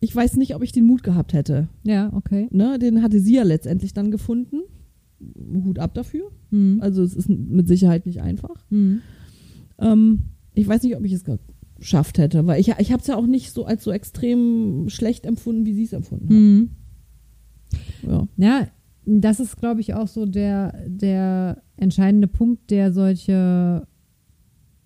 ich 0.00 0.14
weiß 0.16 0.36
nicht, 0.36 0.56
ob 0.56 0.62
ich 0.62 0.72
den 0.72 0.86
Mut 0.86 1.04
gehabt 1.04 1.32
hätte. 1.34 1.68
Ja, 1.84 2.12
okay. 2.14 2.48
Ne? 2.50 2.78
Den 2.80 3.02
hatte 3.02 3.20
sie 3.20 3.36
ja 3.36 3.44
letztendlich 3.44 3.92
dann 3.92 4.10
gefunden. 4.10 4.62
Hut 5.64 5.78
ab 5.78 5.94
dafür. 5.94 6.32
Mhm. 6.50 6.78
Also 6.80 7.02
es 7.04 7.14
ist 7.14 7.28
mit 7.28 7.68
Sicherheit 7.68 8.06
nicht 8.06 8.22
einfach. 8.22 8.64
Mhm. 8.70 9.02
Ähm, 9.78 10.22
ich 10.54 10.66
weiß 10.66 10.82
nicht, 10.82 10.96
ob 10.96 11.04
ich 11.04 11.12
es 11.12 11.22
geschafft 11.82 12.18
hätte, 12.18 12.46
weil 12.46 12.60
ich, 12.60 12.68
ich 12.78 12.92
habe 12.92 13.00
es 13.00 13.08
ja 13.08 13.16
auch 13.16 13.26
nicht 13.26 13.52
so 13.52 13.64
als 13.66 13.82
so 13.82 13.90
extrem 13.90 14.88
schlecht 14.88 15.26
empfunden, 15.26 15.66
wie 15.66 15.74
sie 15.74 15.82
es 15.82 15.92
empfunden 15.92 16.28
hat. 16.28 16.36
Mhm. 16.36 16.70
Ja. 18.06 18.28
Ja, 18.36 18.68
das 19.04 19.40
ist, 19.40 19.56
glaube 19.56 19.80
ich, 19.80 19.94
auch 19.94 20.06
so 20.06 20.24
der, 20.24 20.74
der 20.86 21.60
entscheidende 21.76 22.28
Punkt, 22.28 22.70
der 22.70 22.92
solche 22.92 23.86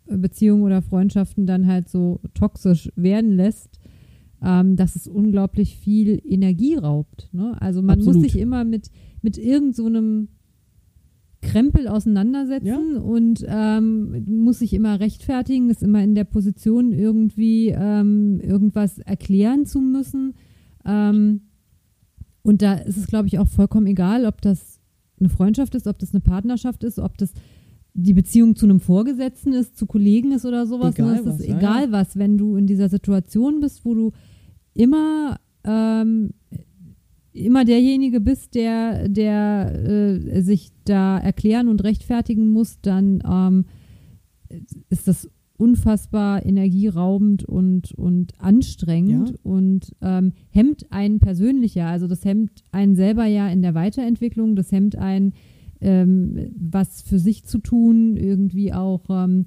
Beziehungen 0.07 0.63
oder 0.63 0.81
Freundschaften 0.81 1.47
dann 1.47 1.67
halt 1.67 1.91
so 1.91 2.21
toxisch 2.33 2.91
werden 2.97 3.37
lässt, 3.37 3.79
ähm, 4.43 4.77
dass 4.77 4.97
es 4.97 5.07
unglaublich 5.07 5.77
viel 5.77 6.19
Energie 6.25 6.77
raubt. 6.77 7.29
Ne? 7.33 7.61
Also 7.61 7.83
man 7.83 7.99
muss 7.99 8.09
Absolut. 8.09 8.31
sich 8.31 8.41
immer 8.41 8.65
mit, 8.65 8.91
mit 9.21 9.37
irgend 9.37 9.77
so 9.77 9.85
einem 9.85 10.29
Krempel 11.47 11.89
auseinandersetzen 11.89 12.97
und 12.99 13.45
ähm, 13.49 14.25
muss 14.27 14.59
sich 14.59 14.75
immer 14.75 15.01
rechtfertigen, 15.01 15.71
ist 15.71 15.83
immer 15.83 16.03
in 16.03 16.15
der 16.15 16.25
Position, 16.25 16.93
irgendwie 16.93 17.69
ähm, 17.69 18.41
irgendwas 18.41 18.99
erklären 18.99 19.65
zu 19.65 19.81
müssen. 19.81 20.35
Ähm, 20.85 21.43
und 22.43 22.63
da 22.63 22.75
ist 22.75 22.97
es, 22.97 23.07
glaube 23.07 23.29
ich, 23.29 23.39
auch 23.39 23.49
vollkommen 23.49 23.87
egal, 23.87 24.27
ob 24.27 24.41
das 24.43 24.81
eine 25.19 25.29
Freundschaft 25.29 25.75
ist, 25.75 25.87
ob 25.87 25.99
das 25.99 26.13
eine 26.13 26.21
Partnerschaft 26.21 26.85
ist, 26.85 26.99
ob 26.99 27.17
das 27.19 27.33
die 27.95 28.13
Beziehung 28.13 28.57
zu 28.57 28.67
einem 28.67 28.81
Vorgesetzten 28.81 29.53
ist, 29.53 29.79
zu 29.79 29.87
Kollegen 29.87 30.33
ist 30.33 30.45
oder 30.45 30.67
sowas. 30.67 30.95
Egal 30.95 31.13
ne? 31.15 31.21
Es 31.21 31.27
was, 31.27 31.41
ist 31.41 31.49
ja, 31.49 31.57
egal 31.57 31.93
was, 31.93 32.17
wenn 32.19 32.37
du 32.37 32.57
in 32.57 32.67
dieser 32.67 32.89
Situation 32.89 33.61
bist, 33.61 33.85
wo 33.85 33.95
du 33.95 34.13
immer 34.75 35.39
ähm, 35.65 36.31
immer 37.37 37.65
derjenige 37.65 38.21
bist, 38.21 38.55
der, 38.55 39.09
der 39.09 39.73
äh, 39.87 40.41
sich 40.43 40.71
da 40.85 41.19
erklären 41.19 41.69
und 41.69 41.85
rechtfertigen 41.85 42.49
muss, 42.49 42.81
dann 42.81 43.23
ähm, 43.29 43.65
ist 44.89 45.09
das 45.09 45.29
unfassbar 45.59 46.45
energieraubend 46.45 47.45
und, 47.45 47.93
und 47.95 48.39
anstrengend 48.39 49.31
Ja. 49.31 49.35
und 49.43 49.95
ähm, 50.03 50.33
hemmt 50.51 50.93
einen 50.93 51.19
persönlich 51.19 51.75
ja. 51.75 51.89
Also 51.91 52.07
das 52.07 52.25
hemmt 52.25 52.63
einen 52.73 52.95
selber 52.95 53.25
ja 53.27 53.49
in 53.49 53.63
der 53.63 53.75
Weiterentwicklung, 53.75 54.55
das 54.55 54.71
hemmt 54.71 54.97
einen, 54.97 55.33
ähm, 55.81 56.51
was 56.57 57.03
für 57.03 57.19
sich 57.19 57.45
zu 57.45 57.59
tun, 57.59 58.17
irgendwie 58.17 58.73
auch 58.73 59.05
ähm, 59.09 59.47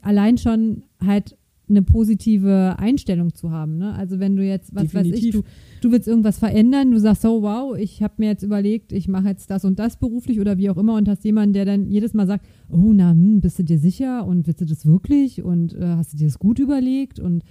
allein 0.00 0.38
schon 0.38 0.84
halt 1.04 1.36
eine 1.68 1.82
positive 1.82 2.76
Einstellung 2.78 3.34
zu 3.34 3.50
haben. 3.50 3.76
Ne? 3.78 3.92
Also 3.94 4.18
wenn 4.20 4.36
du 4.36 4.44
jetzt, 4.44 4.74
was 4.74 4.94
weiß 4.94 5.06
ich, 5.06 5.12
Definitiv. 5.14 5.42
du, 5.80 5.88
du 5.88 5.92
willst 5.92 6.06
irgendwas 6.08 6.38
verändern, 6.38 6.90
du 6.92 6.98
sagst 7.00 7.22
so, 7.22 7.42
wow, 7.42 7.76
ich 7.76 8.02
habe 8.02 8.14
mir 8.18 8.26
jetzt 8.28 8.42
überlegt, 8.42 8.92
ich 8.92 9.08
mache 9.08 9.28
jetzt 9.28 9.50
das 9.50 9.64
und 9.64 9.78
das 9.78 9.96
beruflich 9.98 10.40
oder 10.40 10.58
wie 10.58 10.70
auch 10.70 10.76
immer 10.76 10.94
und 10.94 11.08
hast 11.08 11.24
jemanden, 11.24 11.54
der 11.54 11.64
dann 11.64 11.90
jedes 11.90 12.14
Mal 12.14 12.26
sagt, 12.26 12.46
oh 12.70 12.92
na, 12.94 13.10
hm, 13.10 13.40
bist 13.40 13.58
du 13.58 13.64
dir 13.64 13.78
sicher 13.78 14.26
und 14.26 14.46
willst 14.46 14.60
du 14.60 14.64
das 14.64 14.86
wirklich 14.86 15.42
und 15.42 15.74
äh, 15.74 15.96
hast 15.96 16.12
du 16.12 16.16
dir 16.18 16.26
das 16.26 16.38
gut 16.38 16.58
überlegt 16.58 17.18
und 17.18 17.42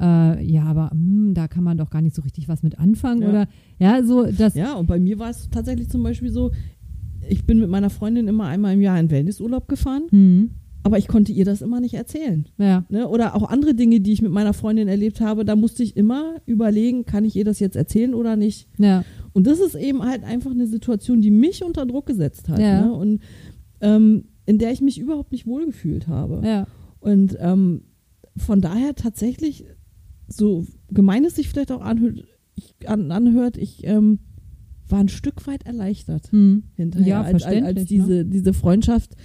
äh, 0.00 0.44
ja, 0.44 0.64
aber 0.64 0.90
hm, 0.90 1.32
da 1.34 1.48
kann 1.48 1.64
man 1.64 1.78
doch 1.78 1.90
gar 1.90 2.02
nicht 2.02 2.14
so 2.14 2.22
richtig 2.22 2.48
was 2.48 2.62
mit 2.62 2.78
anfangen 2.78 3.22
Ja. 3.22 3.28
oder 3.28 3.46
ja, 3.78 4.02
so 4.02 4.24
das 4.26 4.54
Ja, 4.54 4.74
und 4.74 4.86
bei 4.86 4.98
mir 4.98 5.18
war 5.18 5.30
es 5.30 5.48
tatsächlich 5.50 5.88
zum 5.88 6.02
Beispiel 6.02 6.30
so, 6.30 6.50
ich 7.28 7.44
bin 7.46 7.58
mit 7.60 7.70
meiner 7.70 7.88
Freundin 7.90 8.26
immer 8.28 8.46
einmal 8.46 8.74
im 8.74 8.80
Jahr 8.80 8.98
in 8.98 9.10
Wellnessurlaub 9.10 9.68
gefahren, 9.68 10.04
hm, 10.10 10.50
aber 10.84 10.98
ich 10.98 11.06
konnte 11.06 11.32
ihr 11.32 11.44
das 11.44 11.62
immer 11.62 11.80
nicht 11.80 11.94
erzählen. 11.94 12.48
ja, 12.58 12.84
Ne? 12.88 13.08
Oder 13.08 13.36
auch 13.36 13.48
andere 13.48 13.74
Dinge, 13.74 14.00
die 14.00 14.12
ich 14.12 14.22
mit 14.22 14.32
meiner 14.32 14.52
Freundin 14.52 14.88
erlebt 14.88 15.20
habe, 15.20 15.44
da 15.44 15.54
musste 15.54 15.82
ich 15.82 15.96
immer 15.96 16.36
überlegen, 16.46 17.04
kann 17.04 17.24
ich 17.24 17.36
ihr 17.36 17.44
das 17.44 17.60
jetzt 17.60 17.76
erzählen 17.76 18.14
oder 18.14 18.36
nicht. 18.36 18.68
ja, 18.78 19.04
Und 19.32 19.46
das 19.46 19.60
ist 19.60 19.74
eben 19.74 20.02
halt 20.02 20.24
einfach 20.24 20.50
eine 20.50 20.66
Situation, 20.66 21.20
die 21.20 21.30
mich 21.30 21.64
unter 21.64 21.86
Druck 21.86 22.06
gesetzt 22.06 22.48
hat. 22.48 22.58
Ja. 22.58 22.86
Ne? 22.86 22.92
Und 22.92 23.20
ähm, 23.80 24.24
in 24.44 24.58
der 24.58 24.72
ich 24.72 24.80
mich 24.80 24.98
überhaupt 24.98 25.32
nicht 25.32 25.46
wohlgefühlt 25.46 26.08
habe. 26.08 26.40
ja, 26.44 26.66
Und 27.00 27.36
ähm, 27.40 27.82
von 28.36 28.60
daher 28.60 28.94
tatsächlich, 28.94 29.64
so 30.26 30.66
gemein 30.90 31.24
es 31.24 31.36
sich 31.36 31.48
vielleicht 31.48 31.70
auch 31.70 31.82
anhört, 31.82 32.24
ich, 32.54 32.74
an, 32.88 33.10
anhört, 33.10 33.56
ich 33.56 33.86
ähm, 33.86 34.18
war 34.88 35.00
ein 35.00 35.08
Stück 35.08 35.46
weit 35.46 35.64
erleichtert 35.64 36.30
hm, 36.32 36.64
hinterher, 36.74 37.08
Ja, 37.08 37.22
als, 37.22 37.44
als, 37.44 37.84
diese, 37.86 38.24
diese 38.24 38.52
Freundschaft 38.52 39.16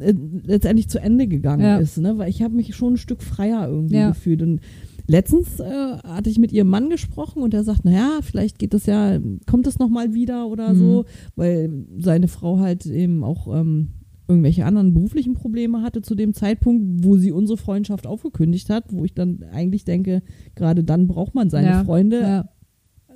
äh, 0.00 0.14
letztendlich 0.44 0.88
zu 0.88 1.00
Ende 1.00 1.26
gegangen 1.26 1.62
Ja. 1.62 1.78
ist. 1.78 1.98
Ne? 1.98 2.18
Weil 2.18 2.30
ich 2.30 2.42
habe 2.42 2.54
mich 2.54 2.74
schon 2.74 2.94
ein 2.94 2.98
Stück 2.98 3.22
freier 3.22 3.68
irgendwie 3.68 3.96
Ja. 3.96 4.08
gefühlt. 4.08 4.42
Und 4.42 4.60
letztens 5.06 5.60
äh, 5.60 5.64
hatte 6.04 6.30
ich 6.30 6.38
mit 6.38 6.52
ihrem 6.52 6.68
Mann 6.68 6.90
gesprochen 6.90 7.42
und 7.42 7.54
er 7.54 7.64
sagt, 7.64 7.84
naja, 7.84 8.18
vielleicht 8.22 8.58
geht 8.58 8.74
das 8.74 8.86
ja, 8.86 9.18
kommt 9.46 9.66
das 9.66 9.78
nochmal 9.78 10.14
wieder 10.14 10.46
oder 10.48 10.74
Mhm. 10.74 10.78
so, 10.78 11.04
weil 11.36 11.84
seine 11.98 12.28
Frau 12.28 12.58
halt 12.58 12.84
eben 12.86 13.24
auch 13.24 13.54
ähm, 13.54 13.88
irgendwelche 14.28 14.66
anderen 14.66 14.92
beruflichen 14.92 15.32
Probleme 15.32 15.80
hatte 15.82 16.02
zu 16.02 16.14
dem 16.14 16.34
Zeitpunkt, 16.34 17.02
wo 17.04 17.16
sie 17.16 17.32
unsere 17.32 17.56
Freundschaft 17.56 18.06
aufgekündigt 18.06 18.68
hat, 18.68 18.92
wo 18.92 19.04
ich 19.06 19.14
dann 19.14 19.42
eigentlich 19.52 19.84
denke, 19.86 20.22
gerade 20.54 20.84
dann 20.84 21.06
braucht 21.06 21.34
man 21.34 21.48
seine 21.48 21.68
ja, 21.68 21.84
Freunde. 21.84 22.20
ja, 22.20 22.48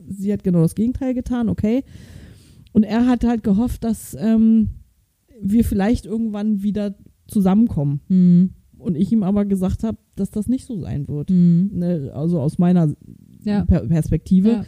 Sie 0.09 0.33
hat 0.33 0.43
genau 0.43 0.63
das 0.63 0.75
Gegenteil 0.75 1.15
getan, 1.15 1.49
okay. 1.51 1.85
Und 2.73 2.83
er 2.85 3.07
hat 3.07 3.25
halt 3.25 3.45
gehofft, 3.45 3.85
dass 3.85 4.17
ähm, 4.19 4.71
wir 5.43 5.65
vielleicht 5.65 6.07
irgendwann 6.07 6.63
wieder 6.63 6.95
zusammenkommen. 7.27 8.01
hm, 8.09 8.51
Und 8.79 8.97
ich 8.97 9.13
ihm 9.13 9.23
aber 9.23 9.45
gesagt 9.45 9.85
habe, 9.85 9.99
dass 10.17 10.31
das 10.31 10.49
nicht 10.49 10.67
so 10.67 10.79
sein 10.81 11.07
wird. 11.09 11.31
hm, 11.31 11.71
Ne? 11.73 12.11
Also 12.15 12.41
aus 12.41 12.59
meiner 12.59 12.95
ja, 13.45 13.65
per 13.65 13.87
Perspektive. 13.87 14.49
ja, 14.51 14.65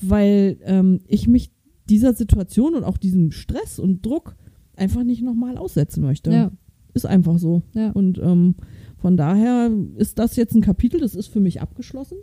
Weil 0.00 0.58
ähm, 0.64 1.00
ich 1.06 1.28
mich 1.28 1.50
dieser 1.88 2.14
Situation 2.14 2.74
und 2.74 2.84
auch 2.84 2.96
diesem 2.98 3.30
Stress 3.32 3.78
und 3.78 4.04
Druck 4.06 4.36
einfach 4.76 5.04
nicht 5.04 5.22
nochmal 5.22 5.56
aussetzen 5.58 6.02
möchte. 6.02 6.30
ja, 6.32 6.50
Ist 6.94 7.06
einfach 7.06 7.38
so. 7.38 7.62
Und 7.92 8.18
ähm, 8.18 8.54
von 8.98 9.16
daher 9.16 9.70
ist 9.96 10.18
das 10.18 10.36
jetzt 10.36 10.54
ein 10.54 10.60
Kapitel, 10.62 11.00
das 11.00 11.14
ist 11.14 11.26
für 11.28 11.40
mich 11.40 11.60
abgeschlossen. 11.60 12.18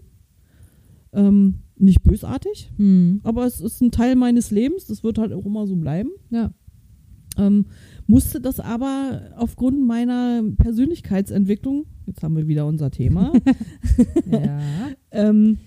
Ähm, 1.12 1.56
nicht 1.76 2.04
bösartig, 2.04 2.72
hm, 2.78 3.22
aber 3.24 3.46
es 3.46 3.62
ist 3.62 3.82
ein 3.82 3.90
Teil 3.92 4.16
meines 4.16 4.52
Lebens, 4.52 4.86
das 4.86 5.04
wird 5.04 5.18
halt 5.18 5.34
auch 5.34 5.46
immer 5.46 5.66
so 5.66 5.76
bleiben. 5.76 6.10
ja, 6.30 6.52
Ähm, 7.40 7.66
musste 8.08 8.42
das 8.42 8.60
aber 8.60 9.22
aufgrund 9.38 9.86
meiner 9.86 10.44
Persönlichkeitsentwicklung, 10.58 11.86
jetzt 12.06 12.24
haben 12.24 12.36
wir 12.36 12.48
wieder 12.48 12.66
unser 12.66 12.92
Thema, 12.92 13.34
ja, 14.32 14.60
ähm, 15.12 15.60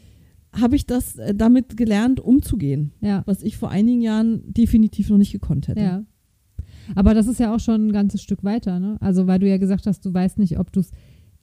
habe 0.53 0.77
ich 0.77 0.87
das 0.87 1.17
äh, 1.17 1.35
damit 1.35 1.77
gelernt, 1.77 2.21
umzugehen, 2.21 2.93
ja. 3.01 3.23
was 3.27 3.43
ich 3.43 3.57
vor 3.57 3.71
einigen 3.71 4.03
Jahren 4.03 4.43
definitiv 4.53 5.09
noch 5.09 5.19
nicht 5.19 5.33
gekonnt 5.33 5.69
hätte. 5.69 5.81
Ja. 5.81 6.05
Aber 6.95 7.15
das 7.15 7.27
ist 7.27 7.41
ja 7.41 7.55
auch 7.55 7.61
schon 7.61 7.87
ein 7.87 7.93
ganzes 7.93 8.23
Stück 8.23 8.43
weiter, 8.45 8.81
ne? 8.81 8.97
Also, 9.01 9.27
weil 9.27 9.39
du 9.39 9.49
ja 9.49 9.57
gesagt 9.57 9.87
hast, 9.87 10.05
du 10.05 10.13
weißt 10.13 10.39
nicht, 10.39 10.59
ob 10.59 10.73
du 10.73 10.81
es 10.81 10.91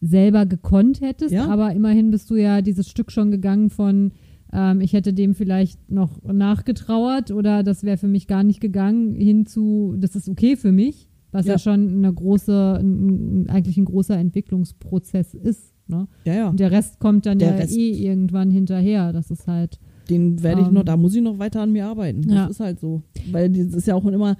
selber 0.01 0.45
gekonnt 0.45 1.01
hättest, 1.01 1.33
aber 1.36 1.74
immerhin 1.74 2.12
bist 2.12 2.29
du 2.29 2.36
ja 2.36 2.62
dieses 2.62 2.89
Stück 2.89 3.12
schon 3.12 3.31
gegangen 3.31 3.69
von, 3.69 4.12
ähm, 4.53 4.82
ich 4.82 4.94
hätte 4.94 5.13
dem 5.13 5.34
vielleicht 5.36 5.89
noch 5.91 6.22
nachgetrauert 6.24 7.32
oder 7.32 7.63
das 7.63 7.84
wäre 7.84 7.98
für 7.98 8.08
mich 8.08 8.27
gar 8.27 8.44
nicht 8.44 8.60
gegangen, 8.62 9.15
hin 9.15 9.46
zu, 9.46 9.96
das 9.98 10.15
ist 10.15 10.27
okay 10.29 10.56
für 10.56 10.72
mich, 10.72 11.08
was 11.32 11.46
ja, 11.46 11.53
Ja. 11.53 11.60
schon 11.60 11.89
eine 11.98 12.13
große, 12.13 12.79
ein, 12.82 13.50
eigentlich 13.50 13.77
ein 13.77 13.86
großer 13.86 14.18
Entwicklungsprozess 14.18 15.34
ist. 15.34 15.74
Ne? 15.88 16.08
Ja, 16.25 16.34
ja. 16.34 16.50
Und 16.50 16.60
der 16.60 16.72
Rest 16.72 17.00
kommt 17.00 17.25
dann 17.25 17.39
Der 17.39 17.50
ja 17.51 17.56
Rest- 17.56 17.75
eh 17.77 17.91
irgendwann 17.91 18.51
hinterher. 18.51 19.12
Das 19.13 19.32
ist 19.32 19.48
halt, 19.48 19.79
Den 20.10 20.41
werde 20.44 20.62
ich 20.62 20.68
Ähm, 20.68 20.74
noch, 20.74 20.84
da 20.84 20.98
muss 20.98 21.15
ich 21.15 21.22
noch 21.22 21.39
weiter 21.39 21.62
an 21.62 21.72
mir 21.72 21.86
arbeiten. 21.88 22.22
Das 22.24 22.34
ja. 22.34 22.46
ist 22.48 22.60
halt 22.60 22.79
so. 22.79 23.01
Weil 23.32 23.50
das 23.50 23.74
ist 23.74 23.88
ja 23.88 23.96
auch 23.96 24.06
immer, 24.06 24.38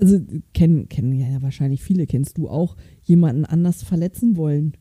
also 0.00 0.18
kennen, 0.54 0.88
kennen 0.88 1.12
ja 1.12 1.40
wahrscheinlich 1.42 1.82
viele, 1.82 2.06
kennst 2.06 2.36
du 2.38 2.48
auch, 2.48 2.76
jemanden 3.02 3.44
anders 3.44 3.82
verletzen 3.82 4.36
wollen. 4.36 4.72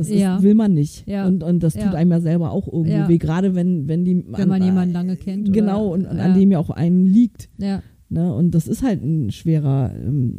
Das 0.00 0.08
ist, 0.08 0.18
Ja. 0.18 0.42
will 0.42 0.54
man 0.54 0.72
nicht. 0.74 1.06
Ja. 1.06 1.26
Und, 1.26 1.42
und 1.42 1.62
das 1.62 1.74
tut 1.74 1.82
Ja. 1.84 1.92
einem 1.92 2.10
ja 2.10 2.20
selber 2.20 2.50
auch 2.52 2.66
irgendwo 2.66 3.08
weh, 3.08 3.18
gerade 3.18 3.54
wenn, 3.54 3.86
wenn 3.88 4.04
die 4.04 4.24
wenn 4.28 4.48
man 4.48 4.62
jemanden 4.62 4.92
lange 4.94 5.16
kennt. 5.16 5.48
oder- 5.48 5.58
Genau, 5.60 5.88
und, 5.92 6.06
und 6.06 6.16
ja, 6.16 6.24
an 6.24 6.34
dem 6.38 6.50
ja 6.50 6.58
auch 6.58 6.70
einem 6.70 7.04
liegt. 7.04 7.48
Ja, 7.58 7.82
Ne? 8.12 8.34
Und 8.34 8.56
das 8.56 8.66
ist 8.66 8.82
halt 8.82 9.04
ein 9.04 9.30
schwerer 9.30 9.92
ähm. 9.94 10.38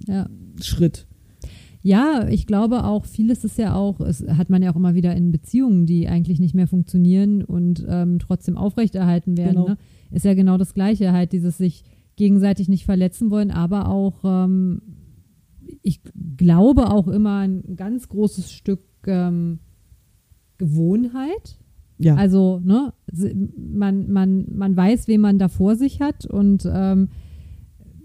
Schritt. 0.62 1.08
Ja, 1.84 2.27
ich 2.30 2.46
glaube 2.46 2.84
auch, 2.84 3.06
vieles 3.06 3.44
ist 3.46 3.58
ja 3.58 3.74
auch, 3.75 4.01
es 4.01 4.24
hat 4.27 4.50
man 4.50 4.62
ja 4.62 4.72
auch 4.72 4.75
immer 4.75 4.94
wieder 4.94 5.15
in 5.15 5.32
Beziehungen, 5.32 5.86
die 5.86 6.08
eigentlich 6.10 6.39
nicht 6.39 6.53
mehr 6.53 6.68
funktionieren 6.68 7.44
und 7.44 7.86
ähm, 7.88 8.20
trotzdem 8.20 8.58
aufrechterhalten 8.58 9.38
werden. 9.38 9.56
Genau. 9.56 9.68
Ne? 9.70 9.77
Ist 10.12 10.25
ja 10.25 10.34
genau 10.34 10.58
das 10.58 10.74
Gleiche, 10.74 11.13
halt 11.13 11.32
dieses 11.32 11.58
sich 11.58 11.84
gegenseitig 12.18 12.68
nicht 12.68 12.84
verletzen 12.86 13.32
wollen, 13.32 13.51
aber 13.51 13.88
auch, 13.89 14.24
ähm, 14.25 14.82
ich 15.82 16.01
glaube 16.38 16.91
auch 16.91 17.08
immer 17.08 17.38
ein 17.39 17.75
ganz 17.77 18.10
großes 18.10 18.51
Stück 18.51 18.82
ähm, 19.08 19.60
Gewohnheit. 20.58 21.58
Ja. 21.98 22.15
Also, 22.15 22.60
ne, 22.63 22.93
man, 23.58 24.12
man, 24.12 24.46
man 24.53 24.75
weiß, 24.75 25.08
wen 25.08 25.22
man 25.22 25.38
da 25.38 25.48
vor 25.48 25.75
sich 25.75 26.01
hat 26.01 26.25
und 26.25 26.67
ähm, 26.72 27.10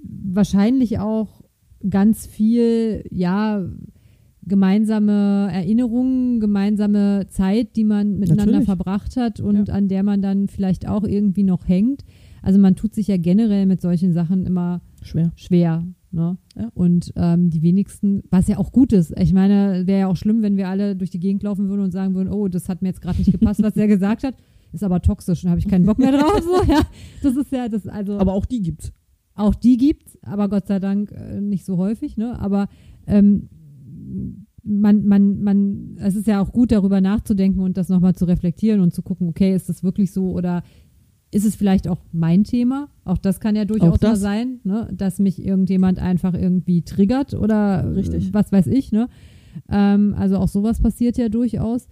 wahrscheinlich 0.02 0.98
auch 0.98 1.42
ganz 1.88 2.26
viel, 2.26 3.04
ja, 3.10 3.64
gemeinsame 4.46 5.48
Erinnerungen, 5.52 6.40
gemeinsame 6.40 7.26
Zeit, 7.28 7.74
die 7.74 7.84
man 7.84 8.18
miteinander 8.18 8.52
Natürlich. 8.52 8.66
verbracht 8.66 9.16
hat 9.16 9.40
und 9.40 9.70
an 9.70 9.88
der 9.88 10.04
man 10.04 10.22
dann 10.22 10.48
vielleicht 10.48 10.88
auch 10.88 11.02
irgendwie 11.02 11.42
noch 11.42 11.66
hängt. 11.66 12.04
Also 12.42 12.60
man 12.60 12.76
tut 12.76 12.94
sich 12.94 13.08
ja 13.08 13.16
generell 13.16 13.66
mit 13.66 13.80
solchen 13.80 14.12
Sachen 14.12 14.46
immer 14.46 14.80
Schwer. 15.02 15.32
schwer. 15.34 15.84
Ne? 16.16 16.38
Und 16.74 17.12
ähm, 17.14 17.50
die 17.50 17.62
wenigsten, 17.62 18.22
was 18.30 18.48
ja 18.48 18.56
auch 18.56 18.72
gut 18.72 18.92
ist. 18.92 19.12
Ich 19.20 19.32
meine, 19.34 19.86
wäre 19.86 20.00
ja 20.00 20.06
auch 20.08 20.16
schlimm, 20.16 20.42
wenn 20.42 20.56
wir 20.56 20.68
alle 20.68 20.96
durch 20.96 21.10
die 21.10 21.20
Gegend 21.20 21.42
laufen 21.42 21.68
würden 21.68 21.82
und 21.82 21.90
sagen 21.92 22.14
würden, 22.14 22.32
oh, 22.32 22.48
das 22.48 22.68
hat 22.68 22.80
mir 22.82 22.88
jetzt 22.88 23.02
gerade 23.02 23.18
nicht 23.18 23.30
gepasst, 23.32 23.62
was 23.62 23.74
der 23.74 23.86
gesagt 23.86 24.24
hat. 24.24 24.34
Ist 24.72 24.82
aber 24.82 25.00
toxisch 25.02 25.44
und 25.44 25.50
habe 25.50 25.60
ich 25.60 25.68
keinen 25.68 25.86
Bock 25.86 25.98
mehr 25.98 26.12
drauf. 26.12 26.42
So, 26.42 26.72
ja. 26.72 26.80
Das 27.22 27.36
ist 27.36 27.52
ja 27.52 27.68
das, 27.68 27.86
also 27.86 28.18
Aber 28.18 28.32
auch 28.32 28.46
die 28.46 28.62
gibt's. 28.62 28.92
auch 29.34 29.54
die 29.54 29.76
gibt's, 29.76 30.18
aber 30.22 30.48
Gott 30.48 30.66
sei 30.66 30.80
Dank 30.80 31.12
äh, 31.12 31.40
nicht 31.40 31.64
so 31.64 31.76
häufig, 31.76 32.16
ne? 32.16 32.38
Aber 32.40 32.68
ähm, 33.06 33.48
man, 34.64 35.06
man, 35.06 35.42
man, 35.42 35.96
es 36.00 36.16
ist 36.16 36.26
ja 36.26 36.40
auch 36.40 36.52
gut, 36.52 36.72
darüber 36.72 37.00
nachzudenken 37.00 37.60
und 37.60 37.76
das 37.76 37.88
nochmal 37.88 38.14
zu 38.14 38.24
reflektieren 38.24 38.80
und 38.80 38.92
zu 38.92 39.02
gucken, 39.02 39.28
okay, 39.28 39.54
ist 39.54 39.68
das 39.68 39.84
wirklich 39.84 40.12
so 40.12 40.32
oder 40.32 40.62
ist 41.32 41.44
es 41.44 41.56
vielleicht 41.56 41.88
auch 41.88 41.98
mein 42.12 42.44
Thema? 42.44 42.88
Auch 43.04 43.18
das 43.18 43.40
kann 43.40 43.56
ja 43.56 43.64
durchaus 43.64 44.00
mal 44.00 44.16
sein, 44.16 44.60
ne? 44.64 44.88
dass 44.92 45.18
mich 45.18 45.44
irgendjemand 45.44 45.98
einfach 45.98 46.34
irgendwie 46.34 46.82
triggert 46.82 47.34
oder 47.34 47.94
Richtig. 47.94 48.28
äh, 48.28 48.34
was 48.34 48.52
weiß 48.52 48.68
ich, 48.68 48.92
ne? 48.92 49.08
Ähm, 49.68 50.14
also 50.16 50.36
auch 50.38 50.48
sowas 50.48 50.80
passiert 50.80 51.16
ja 51.18 51.28
durchaus. 51.28 51.88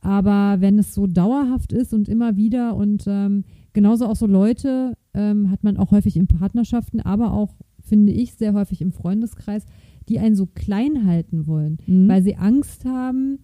Aber 0.00 0.60
wenn 0.60 0.78
es 0.78 0.94
so 0.94 1.06
dauerhaft 1.06 1.72
ist 1.72 1.94
und 1.94 2.08
immer 2.08 2.36
wieder 2.36 2.76
und 2.76 3.04
ähm, 3.06 3.44
genauso 3.72 4.06
auch 4.06 4.16
so 4.16 4.26
Leute 4.26 4.94
ähm, 5.14 5.50
hat 5.50 5.64
man 5.64 5.78
auch 5.78 5.92
häufig 5.92 6.16
in 6.16 6.26
Partnerschaften, 6.26 7.00
aber 7.00 7.32
auch, 7.32 7.54
finde 7.80 8.12
ich, 8.12 8.34
sehr 8.34 8.52
häufig 8.52 8.82
im 8.82 8.92
Freundeskreis, 8.92 9.64
die 10.10 10.18
einen 10.18 10.36
so 10.36 10.44
klein 10.46 11.06
halten 11.06 11.46
wollen, 11.46 11.78
Mhm. 11.86 12.08
weil 12.08 12.22
sie 12.22 12.36
Angst 12.36 12.84
haben, 12.84 13.38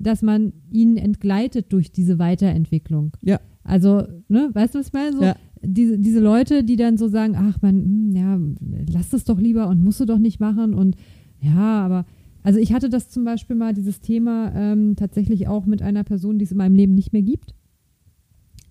dass 0.00 0.22
man 0.22 0.52
ihnen 0.72 0.96
entgleitet 0.96 1.72
durch 1.72 1.92
diese 1.92 2.18
Weiterentwicklung. 2.18 3.12
Ja. 3.22 3.38
Also, 3.64 4.02
ne, 4.28 4.50
weißt 4.52 4.74
du, 4.74 4.78
was 4.80 4.88
ich 4.88 4.92
meine? 4.92 5.16
So, 5.16 5.22
Ja. 5.22 5.36
diese, 5.62 5.98
diese 5.98 6.20
Leute, 6.20 6.64
die 6.64 6.76
dann 6.76 6.96
so 6.96 7.08
sagen, 7.08 7.34
ach 7.36 7.60
man, 7.62 7.76
hm, 7.76 8.16
ja, 8.16 8.38
lass 8.92 9.10
das 9.10 9.24
doch 9.24 9.38
lieber 9.38 9.68
und 9.68 9.82
musst 9.82 10.00
du 10.00 10.04
doch 10.04 10.18
nicht 10.18 10.40
machen 10.40 10.74
und 10.74 10.96
ja, 11.40 11.84
aber 11.84 12.04
also 12.42 12.58
ich 12.58 12.72
hatte 12.72 12.88
das 12.88 13.08
zum 13.08 13.24
Beispiel 13.24 13.56
mal, 13.56 13.72
dieses 13.72 14.00
Thema 14.00 14.52
ähm, 14.54 14.96
tatsächlich 14.96 15.46
auch 15.46 15.64
mit 15.64 15.80
einer 15.80 16.04
Person, 16.04 16.38
die 16.38 16.44
es 16.44 16.52
in 16.52 16.58
meinem 16.58 16.74
Leben 16.74 16.94
nicht 16.94 17.12
mehr 17.12 17.22
gibt. 17.22 17.54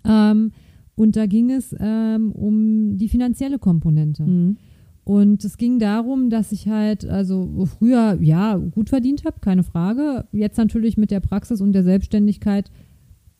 Ähm, 0.03 0.51
und 0.95 1.15
da 1.15 1.25
ging 1.25 1.49
es 1.51 1.75
ähm, 1.79 2.31
um 2.33 2.97
die 2.97 3.07
finanzielle 3.07 3.59
Komponente. 3.59 4.23
Mhm. 4.23 4.57
Und 5.03 5.43
es 5.43 5.57
ging 5.57 5.79
darum, 5.79 6.29
dass 6.29 6.51
ich 6.51 6.67
halt, 6.67 7.05
also 7.05 7.65
früher, 7.65 8.17
ja, 8.21 8.57
gut 8.57 8.89
verdient 8.89 9.25
habe, 9.25 9.39
keine 9.39 9.63
Frage. 9.63 10.25
Jetzt 10.31 10.57
natürlich 10.57 10.97
mit 10.97 11.09
der 11.09 11.21
Praxis 11.21 11.59
und 11.59 11.73
der 11.73 11.83
Selbstständigkeit 11.83 12.69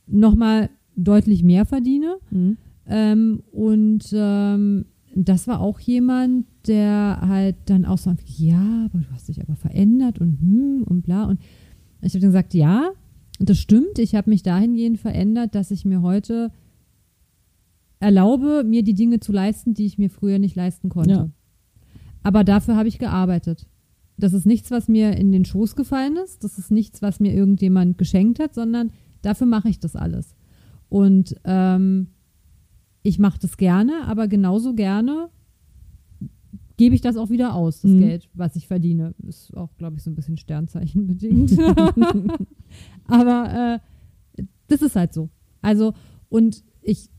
nochmal 0.08 0.70
deutlich 0.96 1.44
mehr 1.44 1.66
verdiene. 1.66 2.18
Mhm. 2.30 2.58
Ähm, 2.88 3.44
und 3.52 4.10
ähm, 4.14 4.86
das 5.16 5.48
war 5.48 5.60
auch 5.60 5.80
jemand, 5.80 6.46
der 6.68 7.20
halt 7.22 7.56
dann 7.66 7.86
auch 7.86 7.98
so, 7.98 8.14
ja, 8.26 8.86
aber 8.86 9.00
du 9.00 9.12
hast 9.12 9.28
dich 9.28 9.42
aber 9.42 9.56
verändert 9.56 10.20
und 10.20 10.40
hm 10.40 10.84
und 10.84 11.04
bla. 11.04 11.26
Und 11.26 11.40
ich 12.02 12.14
habe 12.14 12.22
dann 12.22 12.30
gesagt, 12.30 12.54
ja, 12.54 12.92
das 13.40 13.58
stimmt. 13.58 14.00
Ich 14.00 14.16
habe 14.16 14.30
mich 14.30 14.44
dahingehend 14.44 15.00
verändert, 15.00 15.56
dass 15.56 15.72
ich 15.72 15.86
mir 15.86 16.02
heute 16.02 16.52
erlaube, 18.00 18.64
mir 18.66 18.84
die 18.84 18.94
Dinge 18.94 19.20
zu 19.20 19.32
leisten, 19.32 19.74
die 19.74 19.86
ich 19.86 19.98
mir 19.98 20.10
früher 20.10 20.40
nicht 20.40 20.56
leisten 20.56 20.90
konnte. 20.90 21.12
Ja. 21.12 21.30
Aber 22.24 22.44
dafür 22.44 22.76
habe 22.76 22.88
ich 22.88 23.00
gearbeitet. 23.00 23.68
Das 24.18 24.34
ist 24.34 24.46
nichts, 24.46 24.70
was 24.72 24.88
mir 24.88 25.18
in 25.18 25.32
den 25.32 25.46
Schoß 25.46 25.76
gefallen 25.76 26.18
ist. 26.18 26.44
Das 26.44 26.58
ist 26.58 26.72
nichts, 26.72 27.02
was 27.02 27.20
mir 27.20 27.34
irgendjemand 27.34 27.98
geschenkt 27.98 28.40
hat, 28.40 28.54
sondern 28.54 28.92
dafür 29.22 29.48
mache 29.48 29.70
ich 29.70 29.80
das 29.80 29.96
alles. 29.96 30.36
Und 30.92 31.36
ähm, 31.46 32.08
ich 33.02 33.18
mache 33.18 33.40
das 33.40 33.56
gerne, 33.56 34.04
aber 34.08 34.28
genauso 34.28 34.74
gerne 34.74 35.30
gebe 36.76 36.94
ich 36.96 37.00
das 37.00 37.16
auch 37.16 37.30
wieder 37.30 37.56
aus, 37.56 37.80
das 37.80 37.92
Mhm. 37.92 38.00
Geld, 38.00 38.30
was 38.34 38.58
ich 38.58 38.68
verdiene. 38.68 39.16
Ist 39.26 39.56
auch, 39.56 39.70
glaube 39.78 39.96
ich, 39.96 40.04
so 40.04 40.12
ein 40.12 40.16
bisschen 40.16 40.36
Sternzeichenbedingt. 40.36 41.58
aber 43.06 43.80
äh, 44.38 44.44
das 44.68 44.82
ist 44.82 44.98
halt 44.98 45.14
so. 45.14 45.30
Also, 45.62 45.94
und 46.28 46.62
ich, 46.82 47.10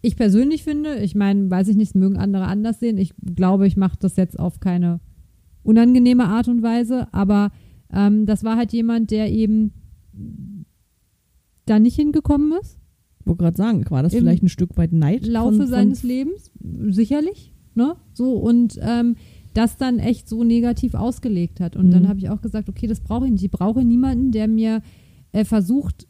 ich 0.00 0.16
persönlich 0.16 0.64
finde, 0.64 0.96
ich 0.96 1.14
meine, 1.14 1.48
weiß 1.48 1.68
ich 1.68 1.76
nicht, 1.76 1.90
es 1.90 1.94
mögen 1.94 2.16
andere 2.16 2.46
anders 2.46 2.80
sehen. 2.80 2.98
Ich 2.98 3.14
glaube, 3.36 3.68
ich 3.68 3.76
mache 3.76 3.98
das 4.00 4.16
jetzt 4.16 4.36
auf 4.36 4.58
keine 4.58 4.98
unangenehme 5.62 6.24
Art 6.24 6.48
und 6.48 6.62
Weise, 6.64 7.06
aber 7.14 7.52
ähm, 7.92 8.26
das 8.26 8.42
war 8.42 8.56
halt 8.56 8.72
jemand, 8.72 9.12
der 9.12 9.30
eben 9.30 9.74
da 11.66 11.78
nicht 11.78 11.94
hingekommen 11.94 12.52
ist. 12.60 12.81
Ich 13.22 13.26
wollte 13.26 13.42
gerade 13.44 13.56
sagen, 13.56 13.84
war 13.88 14.02
das 14.02 14.12
Im 14.14 14.20
vielleicht 14.20 14.42
ein 14.42 14.48
Stück 14.48 14.76
weit 14.76 14.92
Neid? 14.92 15.24
Laufe 15.26 15.56
von, 15.58 15.66
seines 15.68 16.00
von, 16.00 16.08
Lebens, 16.10 16.50
sicherlich. 16.88 17.52
Ne? 17.74 17.94
So, 18.14 18.32
und 18.34 18.78
ähm, 18.82 19.14
das 19.54 19.76
dann 19.76 19.98
echt 20.00 20.28
so 20.28 20.42
negativ 20.44 20.94
ausgelegt 20.94 21.60
hat. 21.60 21.76
Und 21.76 21.92
dann 21.92 22.02
Mhm. 22.02 22.08
habe 22.08 22.18
ich 22.18 22.30
auch 22.30 22.40
gesagt, 22.40 22.68
okay, 22.68 22.86
das 22.86 23.00
brauche 23.00 23.26
ich 23.26 23.32
nicht. 23.32 23.44
Ich 23.44 23.50
brauche 23.50 23.84
niemanden, 23.84 24.32
der 24.32 24.48
mir 24.48 24.82
äh, 25.32 25.44
versucht, 25.44 26.08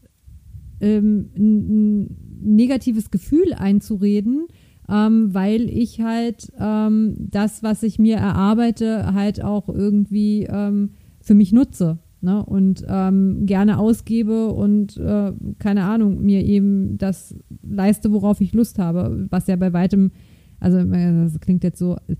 ähm, 0.81 1.31
ein, 1.37 2.03
ein 2.03 2.17
negatives 2.57 3.11
Gefühl 3.11 3.53
einzureden, 3.53 4.47
ähm, 4.89 5.35
weil 5.35 5.69
ich 5.69 6.01
halt 6.01 6.51
ähm, 6.59 7.15
das, 7.19 7.63
was 7.63 7.83
ich 7.83 7.99
mir 7.99 8.17
erarbeite, 8.17 9.13
halt 9.13 9.43
auch 9.45 9.69
irgendwie 9.69 10.45
ähm, 10.51 10.91
für 11.21 11.35
mich 11.35 11.53
nutze. 11.53 11.99
Ne? 12.23 12.45
Und 12.45 12.85
ähm, 12.89 13.47
gerne 13.47 13.79
ausgebe 13.79 14.53
und 14.53 14.97
äh, 14.97 15.33
keine 15.59 15.83
Ahnung, 15.85 16.23
mir 16.23 16.45
eben 16.45 16.97
das 16.97 17.35
leiste, 17.63 18.13
worauf 18.13 18.41
ich 18.41 18.53
Lust 18.53 18.79
habe, 18.79 19.27
was 19.29 19.49
ja 19.49 19.57
bei 19.57 19.73
weitem, 19.73 20.13
also 20.61 20.79
äh, 20.79 21.25
das 21.25 21.41
klingt 21.41 21.65
jetzt 21.65 21.81
so, 21.81 21.97
äh, 22.07 22.17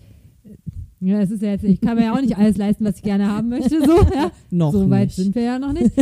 ja, 0.99 1.21
es 1.21 1.31
ist 1.31 1.43
ja 1.43 1.51
jetzt, 1.51 1.65
ich 1.65 1.81
kann 1.81 1.97
mir 1.97 2.07
ja 2.07 2.15
auch 2.15 2.21
nicht 2.21 2.37
alles 2.37 2.57
leisten, 2.57 2.85
was 2.85 2.97
ich 2.97 3.03
gerne 3.03 3.29
haben 3.29 3.49
möchte, 3.49 3.81
so, 3.81 3.97
ja. 4.15 4.33
Noch 4.51 4.73
so 4.73 4.91
weit 4.91 5.07
nicht. 5.07 5.17
sind 5.17 5.35
wir 5.37 5.43
ja 5.43 5.59
noch 5.61 5.73
nicht. 5.73 5.93